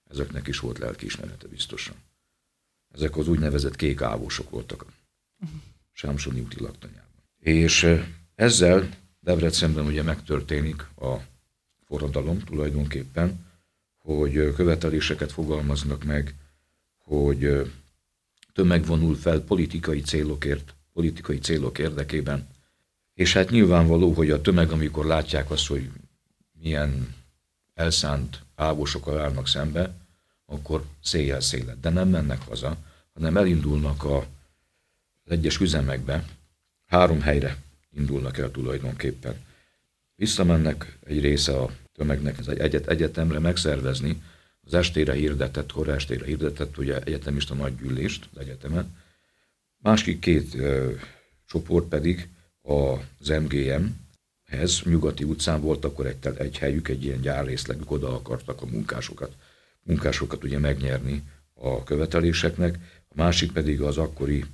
Ezeknek 0.10 0.48
is 0.48 0.60
volt 0.60 0.78
lelkiismerete 0.78 1.48
biztosan. 1.48 1.96
Ezek 2.94 3.18
az 3.18 3.28
úgynevezett 3.28 3.76
kék 3.76 4.02
ávósok 4.02 4.50
voltak 4.50 4.86
Sámsoni 5.92 6.40
úti 6.40 6.62
laktanyában. 6.62 7.24
És 7.40 8.04
ezzel 8.36 8.90
Debrecenben 9.20 9.86
ugye 9.86 10.04
megtörténik 10.04 10.82
a 10.82 11.16
forradalom 11.86 12.40
tulajdonképpen, 12.40 13.46
hogy 13.98 14.54
követeléseket 14.56 15.32
fogalmaznak 15.32 16.04
meg, 16.04 16.36
hogy 16.98 17.72
tömeg 18.54 18.86
vonul 18.86 19.16
fel 19.16 19.42
politikai 19.42 20.02
célokért, 20.02 20.76
politikai 20.94 21.40
célok 21.40 21.78
érdekében. 21.78 22.48
És 23.14 23.34
hát 23.34 23.50
nyilvánvaló, 23.50 24.14
hogy 24.14 24.32
a 24.32 24.42
tömeg, 24.42 24.72
amikor 24.72 25.06
látják 25.06 25.52
azt, 25.52 25.68
hogy 25.68 25.90
milyen 26.62 27.16
elszánt 27.74 28.42
ávosokkal 28.56 29.20
állnak 29.20 29.48
szembe, 29.48 29.94
akkor 30.46 30.86
széjjel 31.04 31.42
szélet. 31.42 31.80
De 31.80 31.90
nem 31.90 32.10
mennek 32.10 32.42
haza, 32.42 32.78
hanem 33.14 33.38
elindulnak 33.38 34.04
a 34.04 34.26
egyes 35.32 35.60
üzemekbe 35.60 36.26
három 36.86 37.22
helyre 37.22 37.58
indulnak 37.96 38.38
el 38.38 38.52
tulajdonképpen. 38.52 39.36
Visszamennek 40.16 40.98
egy 41.06 41.22
része 41.22 41.58
a 41.58 41.72
tömegnek 41.94 42.40
egy 42.48 42.60
egyet, 42.60 42.88
egyetemre 42.88 43.40
megszervezni 43.40 44.22
az 44.62 44.74
estére 44.74 45.14
hirdetett, 45.14 45.72
kora 45.72 45.94
estére 45.94 46.26
hirdetett, 46.26 46.78
ugye 46.78 47.02
egyetemista 47.04 47.54
nagygyűlést 47.54 48.30
az 48.34 48.40
egyetemen. 48.40 48.96
Másik 49.78 50.20
két 50.20 50.56
ö, 50.56 50.92
csoport 51.46 51.88
pedig 51.88 52.30
az 52.62 53.28
MGM-hez, 53.28 54.82
Nyugati 54.84 55.24
utcán 55.24 55.62
volt 55.62 55.86
akkor 55.86 56.06
egy, 56.06 56.28
egy 56.38 56.58
helyük, 56.58 56.88
egy 56.88 57.04
ilyen 57.04 57.22
gyárrészlegük, 57.22 57.92
oda 57.92 58.14
akartak 58.16 58.62
a 58.62 58.66
munkásokat, 58.66 59.36
munkásokat 59.84 60.44
ugye 60.44 60.58
megnyerni 60.58 61.24
a 61.54 61.84
követeléseknek, 61.84 62.78
a 63.08 63.14
másik 63.16 63.52
pedig 63.52 63.82
az 63.82 63.98
akkori 63.98 64.46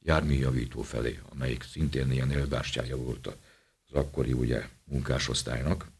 járműjavító 0.00 0.82
felé, 0.82 1.20
amelyik 1.32 1.62
szintén 1.62 2.10
ilyen 2.12 2.30
élbástyája 2.30 2.96
volt 2.96 3.26
az 3.26 3.92
akkori 3.92 4.32
ugye 4.32 4.68
munkásosztálynak, 4.84 5.90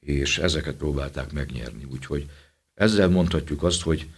és 0.00 0.38
ezeket 0.38 0.76
próbálták 0.76 1.32
megnyerni. 1.32 1.84
Úgyhogy 1.84 2.30
ezzel 2.74 3.08
mondhatjuk 3.08 3.62
azt, 3.62 3.82
hogy 3.82 4.10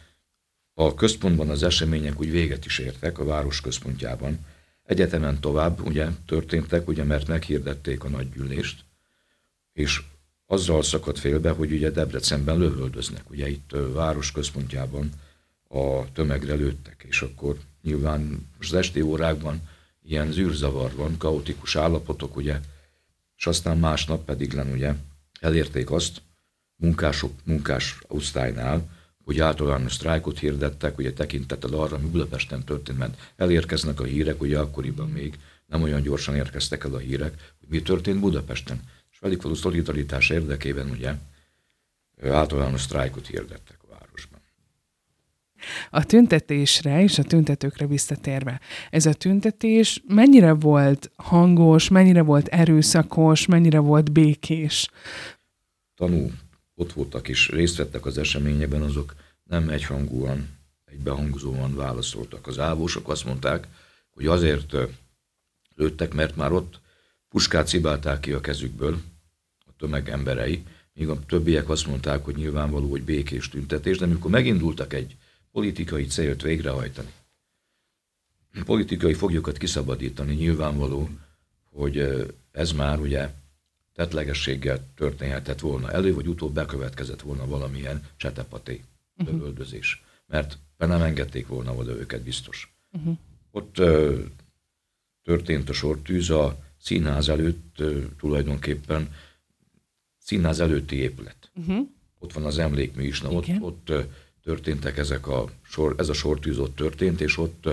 a 0.74 0.94
központban 0.94 1.48
az 1.48 1.62
események 1.62 2.20
úgy 2.20 2.30
véget 2.30 2.64
is 2.64 2.78
értek, 2.78 3.18
a 3.18 3.24
város 3.24 3.60
központjában. 3.60 4.46
Egyetemen 4.82 5.40
tovább 5.40 5.86
ugye 5.86 6.08
történtek, 6.26 6.88
ugye 6.88 7.04
mert 7.04 7.26
meghirdették 7.26 8.04
a 8.04 8.08
nagygyűlést, 8.08 8.84
és 9.72 10.02
azzal 10.46 10.82
szakadt 10.82 11.18
félbe, 11.18 11.50
hogy 11.50 11.72
ugye 11.72 11.90
Debrecenben 11.90 12.58
lövöldöznek. 12.58 13.30
Ugye 13.30 13.48
itt 13.48 13.70
város 13.92 14.32
központjában 14.32 15.10
a 15.68 16.12
tömegre 16.12 16.54
lőttek, 16.54 17.04
és 17.08 17.22
akkor 17.22 17.58
nyilván 17.82 18.48
az 18.60 18.74
esti 18.74 19.00
órákban 19.00 19.60
ilyen 20.02 20.32
zűrzavar 20.32 20.94
van, 20.94 21.16
kaotikus 21.16 21.76
állapotok, 21.76 22.36
ugye, 22.36 22.60
és 23.36 23.46
aztán 23.46 23.78
másnap 23.78 24.24
pedig 24.24 24.52
len 24.52 24.72
ugye 24.72 24.94
elérték 25.40 25.90
azt 25.90 26.22
munkások, 26.76 27.32
munkás 27.44 27.98
osztálynál, 28.06 28.96
hogy 29.24 29.40
általános 29.40 29.92
sztrájkot 29.92 30.38
hirdettek, 30.38 30.98
ugye 30.98 31.12
tekintettel 31.12 31.72
arra, 31.72 31.96
ami 31.96 32.08
Budapesten 32.08 32.64
történt, 32.64 32.98
mert 32.98 33.32
elérkeznek 33.36 34.00
a 34.00 34.04
hírek, 34.04 34.40
ugye 34.40 34.58
akkoriban 34.58 35.08
még 35.08 35.38
nem 35.66 35.82
olyan 35.82 36.02
gyorsan 36.02 36.34
érkeztek 36.34 36.84
el 36.84 36.94
a 36.94 36.98
hírek, 36.98 37.54
hogy 37.58 37.68
mi 37.68 37.82
történt 37.82 38.20
Budapesten. 38.20 38.80
És 39.12 39.18
velük 39.18 39.42
való 39.42 39.54
szolidaritás 39.54 40.30
érdekében 40.30 40.90
ugye 40.90 41.14
általános 42.22 42.80
sztrájkot 42.80 43.26
hirdettek. 43.26 43.77
A 45.90 46.04
tüntetésre 46.04 47.02
és 47.02 47.18
a 47.18 47.22
tüntetőkre 47.22 47.86
visszatérve, 47.86 48.60
ez 48.90 49.06
a 49.06 49.12
tüntetés 49.12 50.02
mennyire 50.06 50.52
volt 50.52 51.10
hangos, 51.16 51.88
mennyire 51.88 52.22
volt 52.22 52.46
erőszakos, 52.46 53.46
mennyire 53.46 53.78
volt 53.78 54.12
békés? 54.12 54.90
Tanú 55.94 56.30
ott 56.74 56.92
voltak 56.92 57.28
és 57.28 57.48
részt 57.48 57.76
vettek 57.76 58.06
az 58.06 58.18
eseményekben, 58.18 58.82
azok 58.82 59.14
nem 59.44 59.68
egyhangúan, 59.68 60.48
egybehangzóan 60.84 61.76
válaszoltak. 61.76 62.46
Az 62.46 62.58
ávósok 62.58 63.08
azt 63.08 63.24
mondták, 63.24 63.66
hogy 64.10 64.26
azért 64.26 64.76
lőttek, 65.74 66.14
mert 66.14 66.36
már 66.36 66.52
ott 66.52 66.80
puskát 67.28 67.68
cibálták 67.68 68.20
ki 68.20 68.32
a 68.32 68.40
kezükből 68.40 69.00
a 69.66 69.70
tömeg 69.78 70.08
emberei, 70.08 70.64
míg 70.94 71.08
a 71.08 71.18
többiek 71.26 71.68
azt 71.68 71.86
mondták, 71.86 72.24
hogy 72.24 72.36
nyilvánvaló, 72.36 72.90
hogy 72.90 73.02
békés 73.02 73.48
tüntetés, 73.48 73.98
de 73.98 74.04
amikor 74.04 74.30
megindultak 74.30 74.92
egy 74.92 75.16
politikai 75.58 76.06
célt 76.06 76.42
végrehajtani, 76.42 77.12
politikai 78.64 79.14
foglyokat 79.14 79.58
kiszabadítani, 79.58 80.34
nyilvánvaló, 80.34 81.08
hogy 81.70 82.26
ez 82.52 82.72
már 82.72 82.98
ugye 83.00 83.30
tetlegességgel 83.92 84.84
történhetett 84.94 85.60
volna 85.60 85.90
elő, 85.90 86.14
vagy 86.14 86.26
utóbb 86.26 86.54
bekövetkezett 86.54 87.20
volna 87.20 87.46
valamilyen 87.46 88.06
csetepaté 88.16 88.84
uh-huh. 89.16 89.68
Mert 90.26 90.58
be 90.76 90.86
nem 90.86 91.02
engedték 91.02 91.46
volna 91.46 91.74
oda 91.74 91.92
őket 91.92 92.22
biztos. 92.22 92.74
Uh-huh. 92.92 93.16
Ott 93.50 93.78
ö, 93.78 94.20
történt 95.22 95.68
a 95.68 95.72
sortűz 95.72 96.30
a 96.30 96.64
színház 96.80 97.28
előtt 97.28 97.80
ö, 97.80 98.04
tulajdonképpen 98.18 99.14
színház 100.18 100.60
előtti 100.60 100.96
épület. 100.96 101.50
Uh-huh. 101.54 101.88
Ott 102.18 102.32
van 102.32 102.44
az 102.44 102.58
emlékmű 102.58 103.02
is, 103.02 103.20
na 103.20 103.30
ott, 103.30 103.46
ott 103.60 103.88
ö, 103.88 104.02
történtek 104.48 104.98
ezek 104.98 105.26
a 105.26 105.44
sor, 105.62 105.94
ez 105.98 106.08
a 106.08 106.12
sortűz 106.12 106.58
ott 106.58 106.76
történt, 106.76 107.20
és 107.20 107.38
ott 107.38 107.68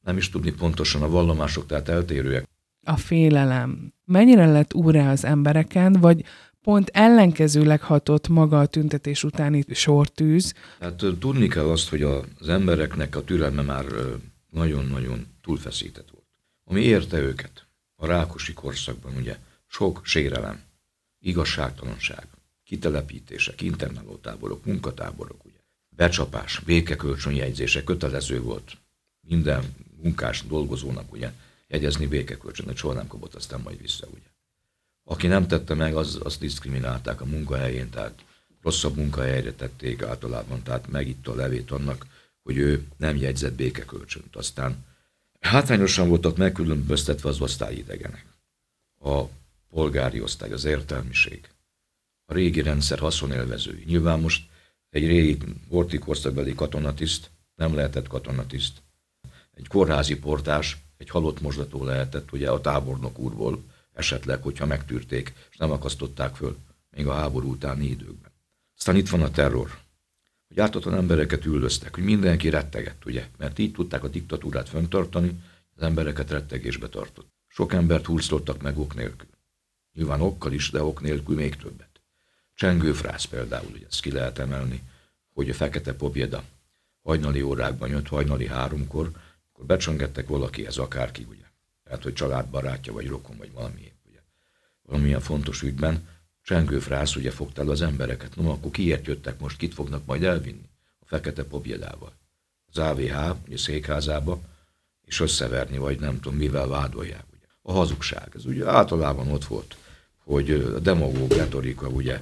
nem 0.00 0.16
is 0.16 0.30
tudni 0.30 0.52
pontosan 0.52 1.02
a 1.02 1.08
vallomások, 1.08 1.66
tehát 1.66 1.88
eltérőek 1.88 2.44
a 2.84 2.96
félelem 2.96 3.92
mennyire 4.04 4.46
lett 4.46 4.74
úrá 4.74 5.10
az 5.10 5.24
embereken, 5.24 5.92
vagy 5.92 6.24
pont 6.62 6.88
ellenkezőleg 6.88 7.82
hatott 7.82 8.28
maga 8.28 8.60
a 8.60 8.66
tüntetés 8.66 9.24
utáni 9.24 9.64
sortűz? 9.70 10.54
Hát 10.80 11.04
tudni 11.18 11.48
kell 11.48 11.70
azt, 11.70 11.88
hogy 11.88 12.02
az 12.02 12.48
embereknek 12.48 13.16
a 13.16 13.24
türelme 13.24 13.62
már 13.62 13.84
nagyon-nagyon 14.50 15.26
túlfeszített 15.42 16.10
volt. 16.10 16.26
Ami 16.64 16.80
érte 16.80 17.18
őket 17.18 17.66
a 17.96 18.06
rákosi 18.06 18.52
korszakban, 18.52 19.12
ugye 19.16 19.36
sok 19.66 20.00
sérelem, 20.04 20.60
igazságtalanság, 21.20 22.26
kitelepítések, 22.64 23.60
internálótáborok, 23.60 24.64
munkatáborok, 24.64 25.44
becsapás, 25.96 26.58
békekölcsönjegyzése 26.58 27.84
kötelező 27.84 28.40
volt 28.40 28.76
minden 29.20 29.74
munkás 30.02 30.46
dolgozónak, 30.46 31.12
ugye, 31.12 31.32
jegyezni 31.68 32.06
békekölcsönöt, 32.06 32.76
soha 32.76 32.94
nem 32.94 33.06
kapott, 33.06 33.34
aztán 33.34 33.60
majd 33.60 33.80
vissza, 33.80 34.06
ugye. 34.06 34.30
Aki 35.04 35.26
nem 35.26 35.46
tette 35.46 35.74
meg, 35.74 35.94
az, 35.94 36.18
azt 36.22 36.40
diszkriminálták 36.40 37.20
a 37.20 37.24
munkahelyén, 37.24 37.90
tehát 37.90 38.24
rosszabb 38.62 38.96
munkahelyre 38.96 39.52
tették 39.52 40.02
általában, 40.02 40.62
tehát 40.62 40.88
megitta 40.88 41.32
a 41.32 41.34
levét 41.34 41.70
annak, 41.70 42.06
hogy 42.42 42.56
ő 42.56 42.86
nem 42.96 43.16
jegyzett 43.16 43.54
békekölcsönt. 43.54 44.36
Aztán 44.36 44.84
hátrányosan 45.40 46.08
voltak 46.08 46.36
megkülönböztetve 46.36 47.28
az 47.28 47.40
osztályidegenek. 47.40 48.24
A 48.98 49.24
polgári 49.70 50.20
osztály, 50.20 50.52
az 50.52 50.64
értelmiség, 50.64 51.48
a 52.24 52.34
régi 52.34 52.62
rendszer 52.62 52.98
haszonélvezői. 52.98 53.84
Nyilván 53.86 54.20
most 54.20 54.46
egy 54.92 55.06
régi 55.06 55.38
horti 55.68 55.98
korszakbeli 55.98 56.54
katonatiszt 56.54 57.30
nem 57.54 57.74
lehetett 57.74 58.06
katonatiszt. 58.06 58.82
Egy 59.54 59.68
kórházi 59.68 60.18
portás 60.18 60.82
egy 60.96 61.10
halott 61.10 61.40
mosdató 61.40 61.84
lehetett 61.84 62.32
ugye 62.32 62.50
a 62.50 62.60
tábornok 62.60 63.18
úrból, 63.18 63.62
esetleg, 63.92 64.42
hogyha 64.42 64.66
megtűrték, 64.66 65.32
és 65.50 65.56
nem 65.56 65.70
akasztották 65.70 66.34
föl, 66.34 66.56
még 66.90 67.06
a 67.06 67.14
háború 67.14 67.50
utáni 67.50 67.86
időkben. 67.86 68.30
Aztán 68.76 68.96
itt 68.96 69.08
van 69.08 69.22
a 69.22 69.30
terror, 69.30 69.78
hogy 70.48 70.60
ártatlan 70.60 70.94
embereket 70.94 71.44
üldöztek, 71.44 71.94
hogy 71.94 72.04
mindenki 72.04 72.48
rettegett, 72.48 73.04
ugye, 73.04 73.28
mert 73.38 73.58
így 73.58 73.72
tudták 73.72 74.04
a 74.04 74.08
diktatúrát 74.08 74.68
föntartani, 74.68 75.40
az 75.76 75.82
embereket 75.82 76.30
rettegésbe 76.30 76.88
tartott. 76.88 77.26
Sok 77.48 77.72
embert 77.72 78.06
húztottak 78.06 78.62
meg 78.62 78.78
ok 78.78 78.94
nélkül. 78.94 79.28
Nyilván 79.92 80.20
okkal 80.20 80.52
is, 80.52 80.70
de 80.70 80.82
ok 80.82 81.00
nélkül 81.00 81.36
még 81.36 81.56
többet. 81.56 81.91
Csengőfrász 82.54 83.24
például, 83.24 83.70
ugye 83.74 83.86
ezt 83.90 84.00
ki 84.00 84.10
lehet 84.12 84.38
emelni, 84.38 84.82
hogy 85.34 85.50
a 85.50 85.54
fekete 85.54 85.94
pobjeda 85.94 86.44
hajnali 87.02 87.42
órákban 87.42 87.88
jött, 87.88 88.08
hajnali 88.08 88.46
háromkor, 88.46 89.10
akkor 89.52 89.66
becsöngettek 89.66 90.28
valakihez, 90.28 90.76
akárki, 90.76 91.26
ugye. 91.30 91.44
Tehát, 91.84 92.02
hogy 92.02 92.12
családbarátja, 92.12 92.92
vagy 92.92 93.06
rokon, 93.06 93.36
vagy 93.36 93.52
valami, 93.52 93.92
ugye. 94.08 94.18
Valamilyen 94.82 95.20
fontos 95.20 95.62
ügyben, 95.62 96.08
csengőfrász 96.42 97.16
ugye 97.16 97.30
fogta 97.30 97.62
az 97.62 97.82
embereket. 97.82 98.36
No, 98.36 98.50
akkor 98.50 98.70
kiért 98.70 99.06
jöttek 99.06 99.38
most, 99.38 99.56
kit 99.56 99.74
fognak 99.74 100.04
majd 100.04 100.22
elvinni? 100.22 100.68
A 100.98 101.04
fekete 101.06 101.44
pobjedával. 101.44 102.12
Az 102.66 102.78
AVH, 102.78 103.34
ugye 103.46 103.56
székházába, 103.56 104.40
és 105.04 105.20
összeverni, 105.20 105.78
vagy 105.78 106.00
nem 106.00 106.20
tudom, 106.20 106.38
mivel 106.38 106.66
vádolják. 106.66 107.24
Ugye. 107.32 107.46
A 107.62 107.72
hazugság, 107.72 108.32
ez 108.34 108.44
ugye 108.44 108.68
általában 108.68 109.30
ott 109.30 109.44
volt, 109.44 109.76
hogy 110.24 110.50
a 110.50 110.78
demagóg 110.78 111.32
retorika, 111.32 111.88
ugye, 111.88 112.20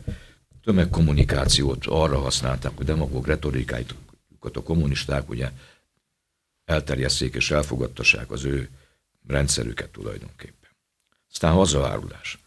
tömegkommunikációt 0.65 1.87
arra 1.87 2.19
használták, 2.19 2.77
hogy 2.77 2.87
demagóg 2.87 3.27
retorikájukat 3.27 4.57
a 4.57 4.63
kommunisták 4.63 5.29
ugye 5.31 5.51
elterjesszék 6.65 7.35
és 7.35 7.51
elfogadtassák 7.51 8.31
az 8.31 8.45
ő 8.45 8.69
rendszerüket 9.27 9.89
tulajdonképpen. 9.89 10.71
Aztán 11.31 11.53
hazaárulás, 11.53 12.39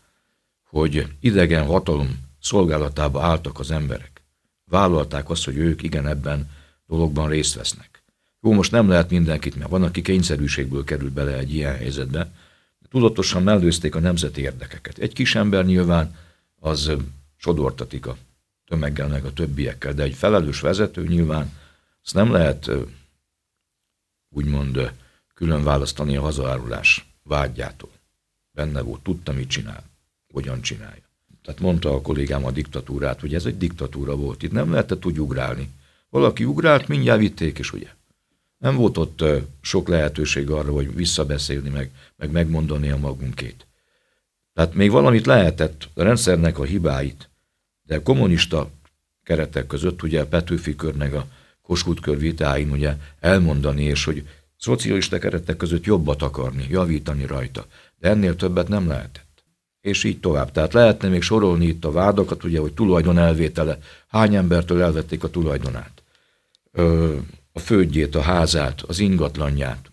hogy 0.64 1.08
idegen 1.20 1.66
hatalom 1.66 2.20
szolgálatába 2.42 3.24
álltak 3.24 3.60
az 3.60 3.72
emberek. 3.72 4.22
Vállalták 4.66 5.30
azt, 5.30 5.46
hogy 5.46 5.58
ők 5.58 5.84
igen 5.84 6.08
ebben 6.08 6.50
dologban 6.88 7.30
részt 7.30 7.56
vesznek. 7.56 8.04
Jó, 8.42 8.52
most 8.52 8.72
nem 8.72 8.90
lehet 8.90 9.10
mindenkit, 9.10 9.56
mert 9.56 9.70
van, 9.70 9.84
aki 9.84 10.02
kényszerűségből 10.02 10.84
kerül 10.84 11.12
bele 11.12 11.38
egy 11.38 11.54
ilyen 11.54 11.76
helyzetbe, 11.76 12.32
tudatosan 12.94 13.44
mellőzték 13.44 13.96
a 13.96 14.00
nemzeti 14.00 14.42
érdekeket. 14.42 14.98
Egy 14.98 15.14
kis 15.14 15.36
ember 15.36 15.66
nyilván 15.66 16.16
az 16.60 16.92
sodortatik 17.36 18.06
a 18.06 18.18
tömeggel 18.66 19.08
meg 19.08 19.26
a 19.26 19.34
többiekkel, 19.34 19.94
de 19.94 20.04
egy 20.04 20.14
felelős 20.14 20.60
vezető 20.60 21.08
nyilván 21.08 21.52
azt 22.04 22.14
nem 22.14 22.32
lehet 22.32 22.72
úgymond 24.30 24.92
külön 25.34 25.64
választani 25.64 26.16
a 26.16 26.22
hazaárulás 26.22 27.06
vágyjától. 27.24 27.92
Benne 28.52 28.82
volt, 28.82 29.04
tudta, 29.04 29.32
mit 29.32 29.50
csinál, 29.50 29.84
hogyan 30.34 30.62
csinálja. 30.62 31.04
Tehát 31.44 31.60
mondta 31.60 31.94
a 31.94 32.02
kollégám 32.02 32.46
a 32.46 32.52
diktatúrát, 32.52 33.20
hogy 33.20 33.36
ez 33.36 33.46
egy 33.46 33.58
diktatúra 33.58 34.16
volt, 34.16 34.44
itt 34.44 34.52
nem 34.52 34.72
lehetett 34.72 35.06
úgy 35.06 35.20
ugrálni. 35.20 35.70
Valaki 36.10 36.44
ugrált, 36.46 36.88
mindjárt 36.88 37.20
vitték, 37.20 37.60
és 37.60 37.74
ugye. 37.74 37.90
Nem 38.64 38.76
volt 38.76 38.98
ott 38.98 39.24
sok 39.62 39.88
lehetőség 39.88 40.50
arra, 40.50 40.72
hogy 40.72 40.96
visszabeszélni, 40.96 41.70
meg, 41.70 41.92
meg 42.16 42.32
megmondani 42.32 42.90
a 42.90 42.98
magunkét. 42.98 43.68
Tehát 44.54 44.74
még 44.74 44.92
valamit 44.92 45.26
lehetett, 45.26 45.90
a 45.94 46.04
rendszernek 46.04 46.60
a 46.60 46.64
hibáit, 46.64 47.30
de 47.82 48.02
kommunista 48.02 48.70
keretek 49.24 49.68
között, 49.68 50.04
ugye 50.04 50.22
a 50.22 50.28
Petőfi 50.28 50.76
kör 50.76 50.96
meg 50.96 51.14
a 51.14 51.26
Kossuth 51.62 52.02
kör 52.02 52.18
vitáin 52.18 52.72
ugye 52.72 52.96
elmondani, 53.20 53.84
és 53.84 54.04
hogy 54.04 54.28
szocialista 54.58 55.18
keretek 55.18 55.58
között 55.58 55.84
jobbat 55.84 56.22
akarni, 56.22 56.66
javítani 56.70 57.26
rajta. 57.26 57.66
De 57.98 58.10
ennél 58.10 58.36
többet 58.36 58.68
nem 58.68 58.88
lehetett. 58.88 59.44
És 59.82 60.04
így 60.04 60.20
tovább. 60.20 60.52
Tehát 60.52 60.74
lehetne 60.74 61.08
még 61.08 61.22
sorolni 61.22 61.66
itt 61.66 61.86
a 61.86 61.92
vádakat, 61.92 62.44
ugye, 62.44 62.60
hogy 62.60 62.74
tulajdon 62.74 63.18
elvétele. 63.18 63.78
Hány 64.08 64.36
embertől 64.36 64.82
elvették 64.82 65.24
a 65.24 65.30
tulajdonát? 65.30 66.04
Ö, 66.72 67.18
a 67.54 67.60
földjét, 67.60 68.16
a 68.16 68.22
házát, 68.22 68.82
az 68.82 69.00
ingatlanját. 69.00 69.92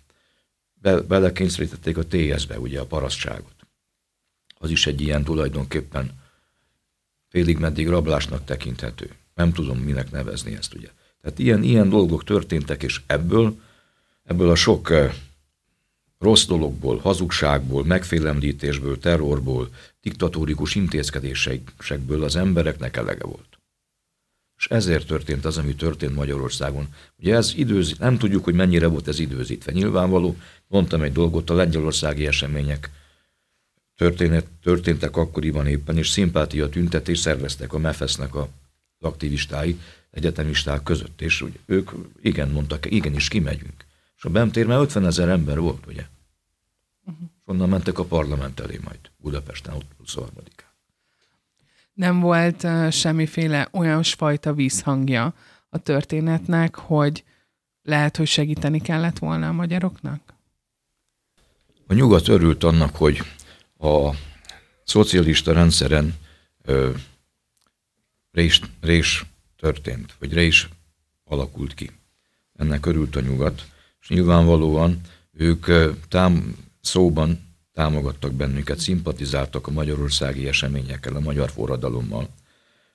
Be, 0.75 1.01
belekényszerítették 1.01 1.99
a 1.99 2.05
TS-be, 2.07 2.59
ugye, 2.59 2.81
a 2.81 2.87
parasztságot. 2.87 3.55
Az 4.59 4.71
is 4.71 4.87
egy 4.87 5.01
ilyen 5.01 5.25
tulajdonképpen 5.25 6.11
félig 7.29 7.59
meddig 7.59 7.89
rablásnak 7.89 8.45
tekinthető. 8.45 9.15
Nem 9.35 9.53
tudom, 9.53 9.79
minek 9.79 10.11
nevezni 10.11 10.55
ezt, 10.55 10.75
ugye. 10.75 10.89
Tehát 11.21 11.39
ilyen, 11.39 11.63
ilyen 11.63 11.89
dolgok 11.89 12.25
történtek, 12.25 12.83
és 12.83 13.01
ebből, 13.07 13.61
ebből 14.25 14.51
a 14.51 14.55
sok 14.55 14.93
rossz 16.19 16.45
dologból, 16.45 16.99
hazugságból, 16.99 17.85
megfélemlítésből, 17.85 18.99
terrorból, 18.99 19.69
diktatórikus 20.01 20.75
intézkedésekből 20.75 22.25
az 22.25 22.37
embereknek 22.37 22.97
elege 22.97 23.25
volt. 23.25 23.50
És 24.61 24.67
ezért 24.67 25.07
történt 25.07 25.45
az, 25.45 25.59
ami 25.59 25.75
történt 25.75 26.15
Magyarországon. 26.15 26.89
Ugye 27.19 27.35
ez 27.35 27.53
időzít, 27.57 27.99
nem 27.99 28.19
tudjuk, 28.19 28.45
hogy 28.45 28.55
mennyire 28.55 28.87
volt 28.87 29.09
ez 29.09 29.19
időzítve. 29.19 29.73
Nyilvánvaló, 29.73 30.37
mondtam 30.67 31.03
egy 31.03 31.13
dolgot, 31.13 31.51
a 31.51 31.55
lengyelországi 31.55 32.27
események 32.27 32.91
történet, 33.97 34.47
történtek 34.63 35.17
akkoriban 35.17 35.67
éppen, 35.67 35.97
és 35.97 36.09
szimpátia 36.09 36.69
tüntetés 36.69 37.19
szerveztek 37.19 37.73
a 37.73 37.79
MEFESZ-nek 37.79 38.35
a 38.35 38.49
aktivistái, 38.99 39.81
egyetemisták 40.11 40.83
között, 40.83 41.21
és 41.21 41.41
ugye, 41.43 41.59
ők 41.67 41.91
igen 42.23 42.49
mondtak, 42.49 42.91
igenis 42.91 43.29
kimegyünk. 43.29 43.85
És 44.17 44.25
a 44.25 44.29
BEM 44.29 44.51
már 44.67 44.81
50 44.81 45.07
ezer 45.07 45.29
ember 45.29 45.59
volt, 45.59 45.87
ugye? 45.87 46.07
Uh-huh. 47.05 47.29
És 47.37 47.43
onnan 47.45 47.69
mentek 47.69 47.99
a 47.99 48.05
parlament 48.05 48.61
elé 48.61 48.79
majd, 48.83 48.99
Budapesten, 49.17 49.75
ott 49.75 49.91
23 49.99 50.31
Nem 51.93 52.21
volt 52.21 52.67
semmiféle 52.91 53.69
olyan 53.73 54.03
fajta 54.03 54.55
vízhangja 54.55 55.35
a 55.69 55.79
történetnek, 55.79 56.75
hogy 56.75 57.25
lehet, 57.83 58.17
hogy 58.17 58.27
segíteni 58.27 58.81
kellett 58.81 59.19
volna 59.19 59.49
a 59.49 59.53
magyaroknak? 59.53 60.21
A 61.87 61.95
nyugat 61.95 62.29
örült 62.29 62.65
annak, 62.65 62.97
hogy 62.97 63.23
a 63.79 64.11
szocialista 64.85 65.53
rendszeren 65.53 66.15
ö, 66.63 66.91
rés, 68.33 68.61
rés 68.81 69.25
történt, 69.57 70.15
vagy 70.19 70.33
rés 70.33 70.69
alakult 71.25 71.75
ki. 71.75 71.91
Ennek 72.55 72.87
örült 72.87 73.17
a 73.17 73.21
nyugat, 73.21 73.69
és 74.01 74.09
nyilvánvalóan 74.09 75.01
ők 75.33 75.67
tám, 76.09 76.57
szóban 76.81 77.50
támogattak 77.73 78.33
bennünket, 78.33 78.79
szimpatizáltak 78.79 79.67
a 79.67 79.71
magyarországi 79.71 80.49
eseményekkel, 80.49 81.17
a 81.17 81.21
magyar 81.21 81.51
forradalommal, 81.51 82.29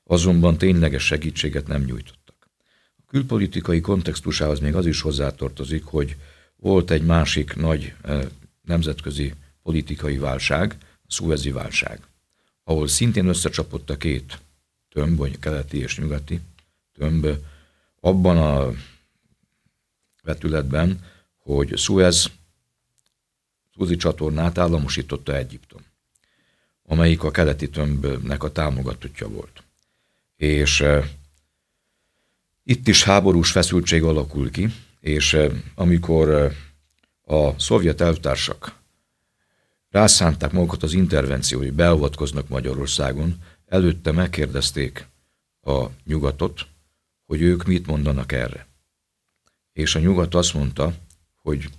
azonban 0.04 0.58
tényleges 0.58 1.06
segítséget 1.06 1.68
nem 1.68 1.84
nyújtottak. 1.84 2.50
A 2.98 3.04
külpolitikai 3.08 3.82
kontextusához 3.82 4.60
még 4.60 4.76
az 4.76 4.86
is 4.86 5.02
hozzátartozik, 5.02 5.84
hogy 5.84 6.16
volt 6.56 6.92
egy 6.92 7.06
másik 7.06 7.56
nagy 7.56 7.94
nemzetközi 8.62 9.34
politikai 9.64 10.18
válság, 10.18 10.78
a 10.82 11.12
szuezi 11.12 11.52
válság, 11.52 12.00
ahol 12.64 12.88
szintén 12.88 13.28
összecsapott 13.28 13.90
a 13.90 13.98
két 13.98 14.40
tömb, 14.90 15.18
vagy 15.18 15.40
keleti 15.40 15.78
és 15.78 15.98
nyugati 15.98 16.40
tömb, 16.94 17.28
abban 18.00 18.38
a 18.38 18.74
vetületben, 20.24 21.04
hogy 21.38 21.78
Suez 21.78 22.32
Szuzi 23.78 23.96
csatornát 23.96 24.58
államosította 24.58 25.36
Egyiptom, 25.36 25.82
amelyik 26.84 27.24
a 27.24 27.32
keleti 27.32 27.70
tömbnek 27.70 28.44
a 28.44 28.52
támogatottja 28.52 29.28
volt. 29.28 29.64
És 30.36 30.82
e, 30.82 31.10
itt 32.64 32.88
is 32.88 33.04
háborús 33.04 33.52
feszültség 33.52 34.04
alakul 34.04 34.52
ki, 34.52 34.74
és 35.00 35.34
e, 35.34 35.52
amikor 35.76 36.30
e, 36.30 36.52
a 37.34 37.60
szovjet 37.60 38.02
elvtársak 38.02 38.76
rászánták 39.90 40.52
magukat 40.52 40.84
az 40.84 40.94
intervenció, 40.94 41.58
hogy 41.58 41.74
beavatkoznak 41.74 42.48
Magyarországon, 42.48 43.44
előtte 43.66 44.12
megkérdezték 44.12 45.08
a 45.62 45.86
nyugatot, 46.06 46.68
hogy 47.26 47.42
ők 47.42 47.64
mit 47.64 47.88
mondanak 47.88 48.32
erre. 48.32 48.68
És 49.74 49.96
a 49.96 50.00
nyugat 50.00 50.36
azt 50.36 50.54
mondta, 50.54 50.94
hogy 51.42 51.70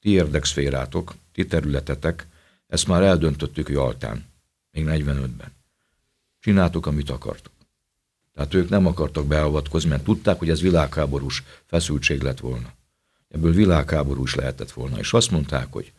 ti 0.00 0.10
érdekszférátok, 0.10 1.14
ti 1.34 1.46
területetek, 1.46 2.26
ezt 2.66 2.86
már 2.86 3.02
eldöntöttük 3.02 3.68
Jaltán, 3.68 4.24
még 4.70 4.84
45-ben. 4.86 5.52
Csináltuk, 6.40 6.86
amit 6.86 7.10
akartok. 7.10 7.52
Tehát 8.34 8.54
ők 8.54 8.68
nem 8.68 8.86
akartak 8.86 9.26
beavatkozni, 9.26 9.88
mert 9.88 10.04
tudták, 10.04 10.38
hogy 10.38 10.50
ez 10.50 10.60
világháborús 10.60 11.42
feszültség 11.66 12.22
lett 12.22 12.40
volna. 12.40 12.72
Ebből 13.28 13.52
világháborús 13.52 14.34
lehetett 14.34 14.70
volna. 14.70 14.98
És 14.98 15.12
azt 15.12 15.30
mondták, 15.30 15.72
hogy 15.72 15.92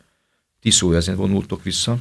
ti 0.60 0.70
ezen 0.94 1.16
vonultok 1.16 1.62
vissza, 1.62 1.98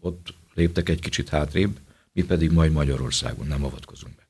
ott 0.00 0.34
léptek 0.54 0.88
egy 0.88 1.00
kicsit 1.00 1.28
hátrébb, 1.28 1.78
mi 2.12 2.22
pedig 2.22 2.50
majd 2.50 2.72
Magyarországon 2.72 3.46
nem 3.46 3.64
avatkozunk 3.64 4.14
be. 4.14 4.28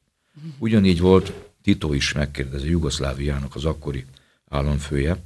Ugyanígy 0.59 1.01
volt, 1.01 1.33
Tito 1.63 1.93
is 1.93 2.13
megkérdezi 2.13 2.69
Jugoszláviának 2.69 3.55
az 3.55 3.65
akkori 3.65 4.05
államfője, 4.49 5.23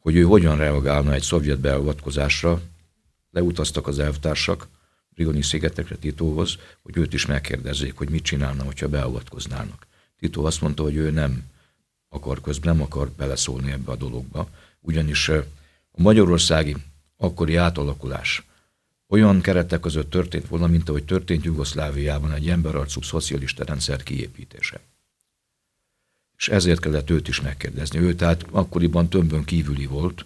hogy 0.00 0.16
ő 0.16 0.22
hogyan 0.22 0.56
reagálna 0.56 1.12
egy 1.12 1.22
szovjet 1.22 1.58
beavatkozásra, 1.58 2.60
leutaztak 3.30 3.86
az 3.86 3.98
elvtársak 3.98 4.68
Rigoni 5.14 5.42
szigetekre 5.42 5.96
Titóhoz, 5.96 6.56
hogy 6.82 6.96
őt 6.96 7.12
is 7.12 7.26
megkérdezzék, 7.26 7.96
hogy 7.96 8.10
mit 8.10 8.22
csinálna, 8.22 8.64
hogyha 8.64 8.88
beavatkoznának. 8.88 9.86
Tito 10.18 10.44
azt 10.44 10.60
mondta, 10.60 10.82
hogy 10.82 10.96
ő 10.96 11.10
nem 11.10 11.42
akar 12.08 12.40
közben, 12.40 12.76
nem 12.76 12.84
akar 12.84 13.10
beleszólni 13.10 13.70
ebbe 13.70 13.92
a 13.92 13.96
dologba, 13.96 14.48
ugyanis 14.80 15.28
a 15.28 15.44
magyarországi 15.96 16.76
akkori 17.16 17.56
átalakulás 17.56 18.44
olyan 19.08 19.40
keretek 19.40 19.80
között 19.80 20.10
történt 20.10 20.48
volna, 20.48 20.66
mint 20.66 20.88
ahogy 20.88 21.04
történt 21.04 21.44
Jugoszláviában 21.44 22.32
egy 22.32 22.48
emberarcú 22.48 23.02
szocialista 23.02 23.64
rendszer 23.64 24.02
kiépítése. 24.02 24.80
És 26.40 26.48
ezért 26.48 26.80
kellett 26.80 27.10
őt 27.10 27.28
is 27.28 27.40
megkérdezni. 27.40 27.98
Ő 27.98 28.14
tehát 28.14 28.46
akkoriban 28.50 29.08
tömbön 29.08 29.44
kívüli 29.44 29.86
volt, 29.86 30.24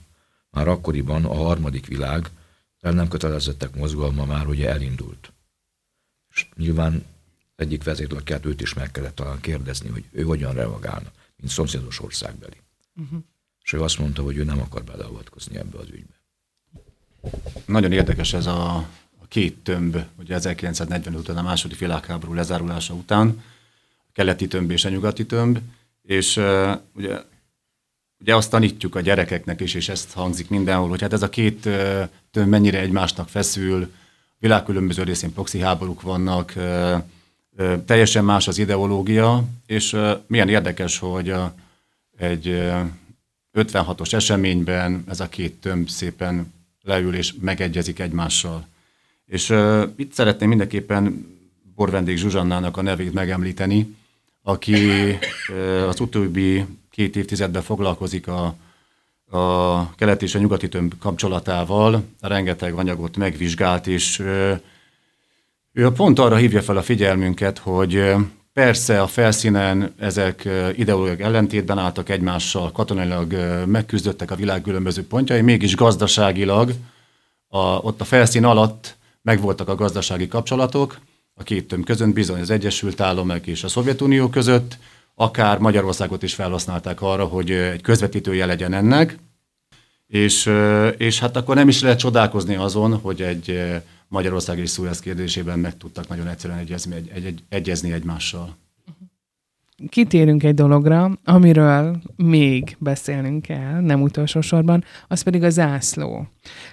már 0.50 0.68
akkoriban 0.68 1.24
a 1.24 1.34
harmadik 1.34 1.86
világ, 1.86 2.30
el 2.80 2.92
nem 2.92 3.08
kötelezettek 3.08 3.74
mozgalma 3.74 4.24
már 4.24 4.46
ugye 4.46 4.68
elindult. 4.68 5.32
És 6.34 6.46
nyilván 6.56 7.04
egyik 7.56 7.84
vezérlakját 7.84 8.46
őt 8.46 8.60
is 8.60 8.74
meg 8.74 8.90
kellett 8.90 9.14
talán 9.14 9.40
kérdezni, 9.40 9.88
hogy 9.88 10.04
ő 10.10 10.22
hogyan 10.22 10.54
reagálna, 10.54 11.10
mint 11.36 11.52
szomszédos 11.52 12.00
országbeli. 12.00 12.56
Uh-huh. 12.96 13.18
És 13.62 13.72
ő 13.72 13.82
azt 13.82 13.98
mondta, 13.98 14.22
hogy 14.22 14.36
ő 14.36 14.44
nem 14.44 14.60
akar 14.60 14.84
beleavatkozni 14.84 15.56
ebbe 15.56 15.78
az 15.78 15.88
ügybe. 15.88 16.14
Nagyon 17.66 17.92
érdekes 17.92 18.32
ez 18.32 18.46
a, 18.46 18.76
a 19.20 19.26
két 19.28 19.58
tömb, 19.58 20.04
ugye 20.18 20.34
1940 20.34 21.14
után 21.14 21.36
a 21.36 21.42
második 21.42 21.78
világháború 21.78 22.34
lezárulása 22.34 22.94
után, 22.94 23.42
a 23.96 24.10
keleti 24.12 24.46
tömb 24.46 24.70
és 24.70 24.84
a 24.84 24.88
nyugati 24.88 25.26
tömb, 25.26 25.60
és 26.06 26.36
uh, 26.36 26.70
ugye, 26.94 27.20
ugye 28.20 28.36
azt 28.36 28.50
tanítjuk 28.50 28.94
a 28.94 29.00
gyerekeknek 29.00 29.60
is, 29.60 29.74
és 29.74 29.88
ezt 29.88 30.12
hangzik 30.12 30.48
mindenhol, 30.48 30.88
hogy 30.88 31.00
hát 31.00 31.12
ez 31.12 31.22
a 31.22 31.28
két 31.28 31.64
uh, 31.64 32.08
tömb 32.30 32.48
mennyire 32.48 32.78
egymásnak 32.78 33.28
feszül, 33.28 33.92
világ 34.38 34.62
különböző 34.62 35.02
részén 35.02 35.32
proxy 35.32 35.58
háborúk 35.58 36.02
vannak, 36.02 36.52
uh, 36.56 36.96
uh, 37.58 37.84
teljesen 37.84 38.24
más 38.24 38.48
az 38.48 38.58
ideológia, 38.58 39.44
és 39.66 39.92
uh, 39.92 40.10
milyen 40.26 40.48
érdekes, 40.48 40.98
hogy 40.98 41.30
uh, 41.30 41.42
egy 42.16 42.48
uh, 42.48 42.80
56-os 43.54 44.12
eseményben 44.12 45.04
ez 45.08 45.20
a 45.20 45.28
két 45.28 45.54
tömb 45.60 45.88
szépen 45.88 46.52
leül 46.82 47.14
és 47.14 47.34
megegyezik 47.40 47.98
egymással. 47.98 48.66
És 49.26 49.50
uh, 49.50 49.82
itt 49.96 50.12
szeretném 50.12 50.48
mindenképpen 50.48 51.32
Borvendék 51.74 52.16
Zsuzsannának 52.16 52.76
a 52.76 52.82
nevét 52.82 53.12
megemlíteni, 53.12 53.96
aki 54.46 54.76
az 55.88 56.00
utóbbi 56.00 56.64
két 56.90 57.16
évtizedben 57.16 57.62
foglalkozik 57.62 58.28
a, 58.28 58.54
a 59.30 59.94
kelet 59.94 60.22
és 60.22 60.34
a 60.34 60.38
nyugati 60.38 60.68
tömb 60.68 60.98
kapcsolatával, 60.98 62.04
rengeteg 62.20 62.74
anyagot 62.74 63.16
megvizsgált, 63.16 63.86
és 63.86 64.18
ő 65.72 65.90
pont 65.96 66.18
arra 66.18 66.36
hívja 66.36 66.62
fel 66.62 66.76
a 66.76 66.82
figyelmünket, 66.82 67.58
hogy 67.58 68.14
Persze 68.54 69.02
a 69.02 69.06
felszínen 69.06 69.94
ezek 69.98 70.48
ideológiai 70.76 71.20
ellentétben 71.20 71.78
álltak 71.78 72.08
egymással, 72.08 72.72
katonailag 72.72 73.32
megküzdöttek 73.66 74.30
a 74.30 74.34
világ 74.34 74.62
különböző 74.62 75.06
pontjai, 75.06 75.40
mégis 75.40 75.76
gazdaságilag 75.76 76.72
a, 77.48 77.58
ott 77.58 78.00
a 78.00 78.04
felszín 78.04 78.44
alatt 78.44 78.96
megvoltak 79.22 79.68
a 79.68 79.74
gazdasági 79.74 80.28
kapcsolatok, 80.28 80.98
a 81.34 81.42
két 81.42 81.68
tömb 81.68 81.84
között, 81.84 82.12
bizony 82.12 82.40
az 82.40 82.50
Egyesült 82.50 83.00
Államok 83.00 83.46
és 83.46 83.64
a 83.64 83.68
Szovjetunió 83.68 84.28
között, 84.28 84.78
akár 85.14 85.58
Magyarországot 85.58 86.22
is 86.22 86.34
felhasználták 86.34 87.02
arra, 87.02 87.24
hogy 87.24 87.50
egy 87.50 87.80
közvetítője 87.80 88.46
legyen 88.46 88.72
ennek, 88.72 89.18
és, 90.06 90.50
és 90.96 91.18
hát 91.18 91.36
akkor 91.36 91.54
nem 91.54 91.68
is 91.68 91.82
lehet 91.82 91.98
csodálkozni 91.98 92.54
azon, 92.54 92.94
hogy 92.94 93.22
egy 93.22 93.60
Magyarország 94.08 94.58
és 94.58 94.70
Szújász 94.70 95.00
kérdésében 95.00 95.58
meg 95.58 95.76
tudtak 95.76 96.08
nagyon 96.08 96.28
egyszerűen 96.28 96.58
egyezni, 96.58 96.94
egy, 96.94 97.10
egy, 97.14 97.24
egy, 97.24 97.42
egyezni 97.48 97.92
egymással. 97.92 98.56
Kitérünk 99.88 100.42
egy 100.42 100.54
dologra, 100.54 101.18
amiről 101.24 102.02
még 102.16 102.76
beszélnünk 102.78 103.42
kell, 103.42 103.80
nem 103.80 104.02
utolsó 104.02 104.40
sorban, 104.40 104.84
az 105.08 105.22
pedig 105.22 105.42
a 105.42 105.50
zászló. 105.50 106.28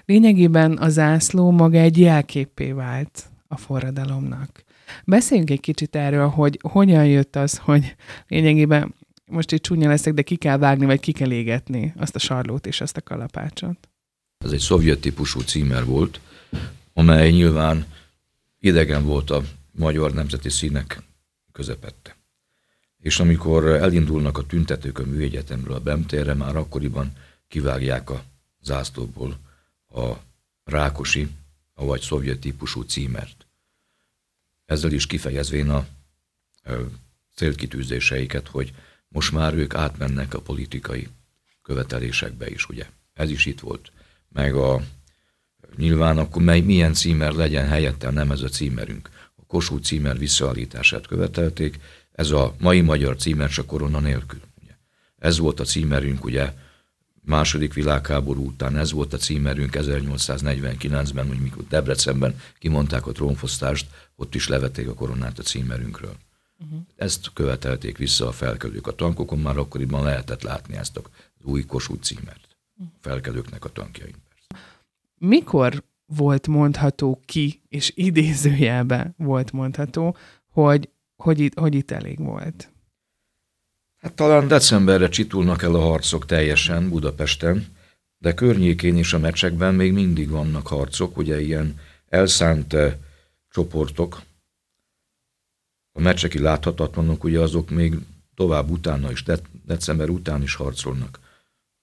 Lényegében 0.06 0.71
a 0.71 0.89
zászló 0.89 1.52
maga 1.52 1.78
egy 1.78 2.00
jelképé 2.00 2.71
vált 2.71 3.31
a 3.52 3.58
forradalomnak. 3.58 4.64
Beszéljünk 5.06 5.50
egy 5.50 5.60
kicsit 5.60 5.96
erről, 5.96 6.28
hogy 6.28 6.60
hogyan 6.62 7.06
jött 7.06 7.36
az, 7.36 7.58
hogy 7.58 7.96
lényegében 8.28 8.96
most 9.26 9.52
itt 9.52 9.62
csúnya 9.62 9.90
leszek, 9.90 10.14
de 10.14 10.22
ki 10.22 10.36
kell 10.36 10.58
vágni, 10.58 10.86
vagy 10.86 11.00
ki 11.00 11.12
kell 11.12 11.32
égetni 11.32 11.94
azt 11.98 12.16
a 12.16 12.20
sarlót 12.20 12.66
és 12.66 12.82
azt 12.82 12.98
a 12.98 13.02
kalapácsot. 13.02 13.90
Ez 14.38 14.52
egy 14.52 14.60
szovjet 14.60 15.00
típusú 15.00 15.40
címer 15.40 15.86
volt, 15.86 16.20
amely 16.94 17.32
nyilván 17.32 17.86
idegen 18.60 19.04
volt 19.04 19.30
a 19.30 19.42
magyar 19.72 20.14
nemzeti 20.14 20.50
színek 20.50 21.02
közepette. 21.52 22.16
És 22.98 23.20
amikor 23.20 23.66
elindulnak 23.66 24.38
a 24.38 24.46
tüntetők 24.46 25.00
a 25.00 25.06
műegyetemről 25.06 25.74
a 25.76 25.80
Bemtérre, 25.80 26.34
már 26.34 26.56
akkoriban 26.56 27.12
kivágják 27.48 28.10
a 28.10 28.24
zászlóból 28.62 29.38
a 29.88 30.12
rákosi, 30.64 31.28
vagy 31.86 32.02
szovjet 32.02 32.39
típusú 32.39 32.82
címert. 32.82 33.46
Ezzel 34.65 34.91
is 34.91 35.08
kifejezvén 35.08 35.70
a 35.70 35.88
célkitűzéseiket, 37.36 38.48
hogy 38.48 38.74
most 39.08 39.32
már 39.32 39.54
ők 39.54 39.74
átmennek 39.74 40.34
a 40.34 40.41
politikai 40.41 41.08
követelésekbe 41.62 42.50
is, 42.50 42.70
ugye. 42.70 42.89
Ez 43.13 43.30
is 43.30 43.46
itt 43.46 43.60
volt. 43.60 43.91
Meg 44.30 44.56
a 44.56 44.82
nyilván 45.78 46.17
akkor 46.17 46.41
mely, 46.41 46.62
milyen 46.62 46.94
címer 46.94 47.32
legyen 47.32 47.67
helyette, 47.67 48.10
nem 48.10 48.32
ez 48.32 48.41
a 48.41 48.50
címerünk. 48.50 49.10
A 49.36 49.46
Kossuth 49.46 49.86
címer 49.86 50.17
visszaállítását 50.17 51.08
követelték, 51.08 51.80
ez 52.12 52.32
a 52.32 52.56
mai 52.60 52.82
magyar 52.82 53.15
címer 53.15 53.50
csak 53.50 53.65
korona 53.65 54.00
nélkül. 54.00 54.41
Ugye. 54.62 54.72
Ez 55.17 55.38
volt 55.38 55.60
a 55.60 55.63
címerünk, 55.63 56.24
ugye, 56.24 56.54
második 57.22 57.74
világháború 57.74 58.46
után 58.46 58.78
ez 58.78 58.92
volt 58.92 59.14
a 59.14 59.18
címerünk 59.18 59.76
1849-ben, 59.80 61.28
hogy 61.28 61.40
mikor 61.40 61.64
Debrecenben 61.70 62.40
kimondták 62.60 63.08
a 63.08 63.12
trónfosztást, 63.12 63.88
ott 64.16 64.36
is 64.36 64.48
levették 64.48 64.88
a 64.88 64.94
koronát 64.94 65.40
a 65.40 65.44
címerünkről. 65.44 66.16
Uh-huh. 66.64 66.80
Ezt 66.96 67.32
követelték 67.34 67.98
vissza 67.98 68.28
a 68.28 68.32
felkelők. 68.32 68.88
A 68.88 68.96
tankokon 68.96 69.40
már 69.40 69.58
akkoriban 69.58 70.04
lehetett 70.04 70.42
látni 70.42 70.76
ezt 70.76 70.98
az 70.98 71.04
új 71.44 71.66
Kossuth 71.66 72.04
címert. 72.04 72.58
A 72.80 72.84
felkelőknek 73.02 73.66
a 73.66 73.70
tankjain. 73.70 74.16
Mikor 75.18 75.84
volt 76.06 76.48
mondható 76.48 77.22
ki, 77.26 77.62
és 77.68 77.92
idézőjelben 77.96 79.14
volt 79.18 79.52
mondható, 79.52 80.16
hogy, 80.50 80.90
hogy, 81.16 81.40
itt, 81.40 81.60
hogy 81.60 81.76
itt 81.76 81.92
elég 81.92 82.20
volt? 82.20 82.71
Hát 84.02 84.14
talán 84.14 84.48
decemberre 84.48 85.10
csitulnak 85.10 85.62
el 85.62 85.76
a 85.76 85.80
harcok 85.80 86.26
teljesen 86.26 86.90
Budapesten, 86.90 87.76
de 88.18 88.34
környékén 88.34 88.98
és 88.98 89.14
a 89.14 89.20
meccsekben 89.20 89.76
még 89.76 89.94
mindig 89.94 90.30
vannak 90.30 90.68
harcok, 90.68 91.18
ugye 91.18 91.42
ilyen 91.42 91.80
elszánt 92.10 92.74
eh, 92.74 92.96
csoportok, 93.50 94.22
a 95.92 96.00
meccseki 96.00 96.40
láthatatlanok, 96.40 97.24
ugye 97.24 97.40
azok 97.40 97.70
még 97.70 97.96
tovább 98.36 98.70
utána 98.70 99.12
is, 99.12 99.24
de, 99.24 99.40
december 99.66 100.10
után 100.10 100.42
is 100.42 100.56
harcolnak. 100.56 101.20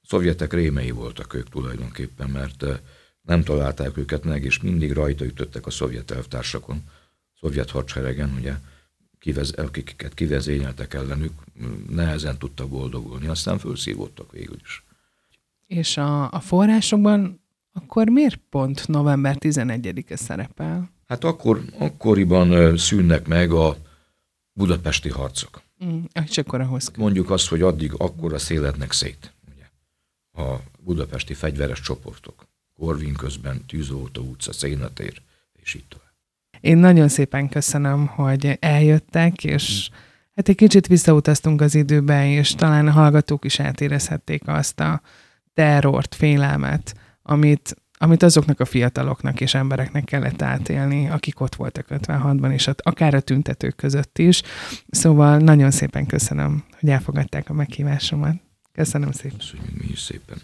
A 0.00 0.06
szovjetek 0.06 0.52
rémei 0.52 0.90
voltak 0.90 1.34
ők 1.34 1.48
tulajdonképpen, 1.48 2.30
mert 2.30 2.62
eh, 2.62 2.78
nem 3.20 3.42
találták 3.42 3.96
őket 3.96 4.24
meg, 4.24 4.44
és 4.44 4.60
mindig 4.60 4.92
rajta 4.92 5.24
ütöttek 5.24 5.66
a 5.66 5.70
szovjet 5.70 6.10
elvtársakon, 6.10 6.82
szovjet 7.40 7.70
hadseregen, 7.70 8.34
ugye, 8.38 8.54
kivez, 9.18 9.50
akiket 9.50 10.14
kivezényeltek 10.14 10.94
ellenük, 10.94 11.32
nehezen 11.90 12.38
tudtak 12.38 12.68
boldogulni, 12.68 13.26
aztán 13.26 13.58
felszívódtak 13.58 14.32
végül 14.32 14.56
is. 14.64 14.84
És 15.66 15.96
a, 15.96 16.32
a 16.32 16.40
forrásokban 16.40 17.40
akkor 17.72 18.08
miért 18.08 18.40
pont 18.50 18.88
november 18.88 19.36
11-e 19.40 20.16
szerepel? 20.16 20.90
Hát 21.06 21.24
akkor, 21.24 21.64
akkoriban 21.78 22.76
szűnnek 22.76 23.26
meg 23.26 23.52
a 23.52 23.76
budapesti 24.52 25.08
harcok. 25.08 25.62
Mm, 25.84 26.02
és 26.26 26.38
akkor 26.38 26.60
ahhoz 26.60 26.90
Mondjuk 26.96 27.30
azt, 27.30 27.48
hogy 27.48 27.62
addig 27.62 27.92
akkora 27.96 28.38
széletnek 28.38 28.92
szét. 28.92 29.32
Ugye? 29.54 29.64
A 30.44 30.60
budapesti 30.80 31.34
fegyveres 31.34 31.80
csoportok. 31.80 32.46
Korvin 32.74 33.14
közben, 33.14 33.64
Tűzoltó 33.66 34.22
utca, 34.22 34.52
Szénatér, 34.52 35.22
és 35.52 35.74
így 35.74 35.84
tovább. 35.88 36.07
Én 36.60 36.76
nagyon 36.76 37.08
szépen 37.08 37.48
köszönöm, 37.48 38.06
hogy 38.06 38.56
eljöttek, 38.60 39.44
és 39.44 39.90
hát 40.34 40.48
egy 40.48 40.56
kicsit 40.56 40.86
visszautaztunk 40.86 41.60
az 41.60 41.74
időbe, 41.74 42.30
és 42.30 42.54
talán 42.54 42.86
a 42.86 42.90
hallgatók 42.90 43.44
is 43.44 43.60
átérezhették 43.60 44.42
azt 44.48 44.80
a 44.80 45.00
terrort, 45.54 46.14
félelmet, 46.14 46.94
amit, 47.22 47.76
amit 47.98 48.22
azoknak 48.22 48.60
a 48.60 48.64
fiataloknak 48.64 49.40
és 49.40 49.54
embereknek 49.54 50.04
kellett 50.04 50.42
átélni, 50.42 51.08
akik 51.08 51.40
ott 51.40 51.54
voltak 51.54 51.86
56-ban, 51.90 52.52
és 52.52 52.70
akár 52.82 53.14
a 53.14 53.20
tüntetők 53.20 53.76
között 53.76 54.18
is. 54.18 54.42
Szóval 54.90 55.38
nagyon 55.38 55.70
szépen 55.70 56.06
köszönöm, 56.06 56.64
hogy 56.80 56.88
elfogadták 56.88 57.50
a 57.50 57.52
meghívásomat. 57.52 58.34
Köszönöm 58.72 59.12
szépen. 59.12 59.38
Köszönjük 59.38 59.82
mi 59.82 59.88
is 59.90 60.00
szépen. 60.00 60.36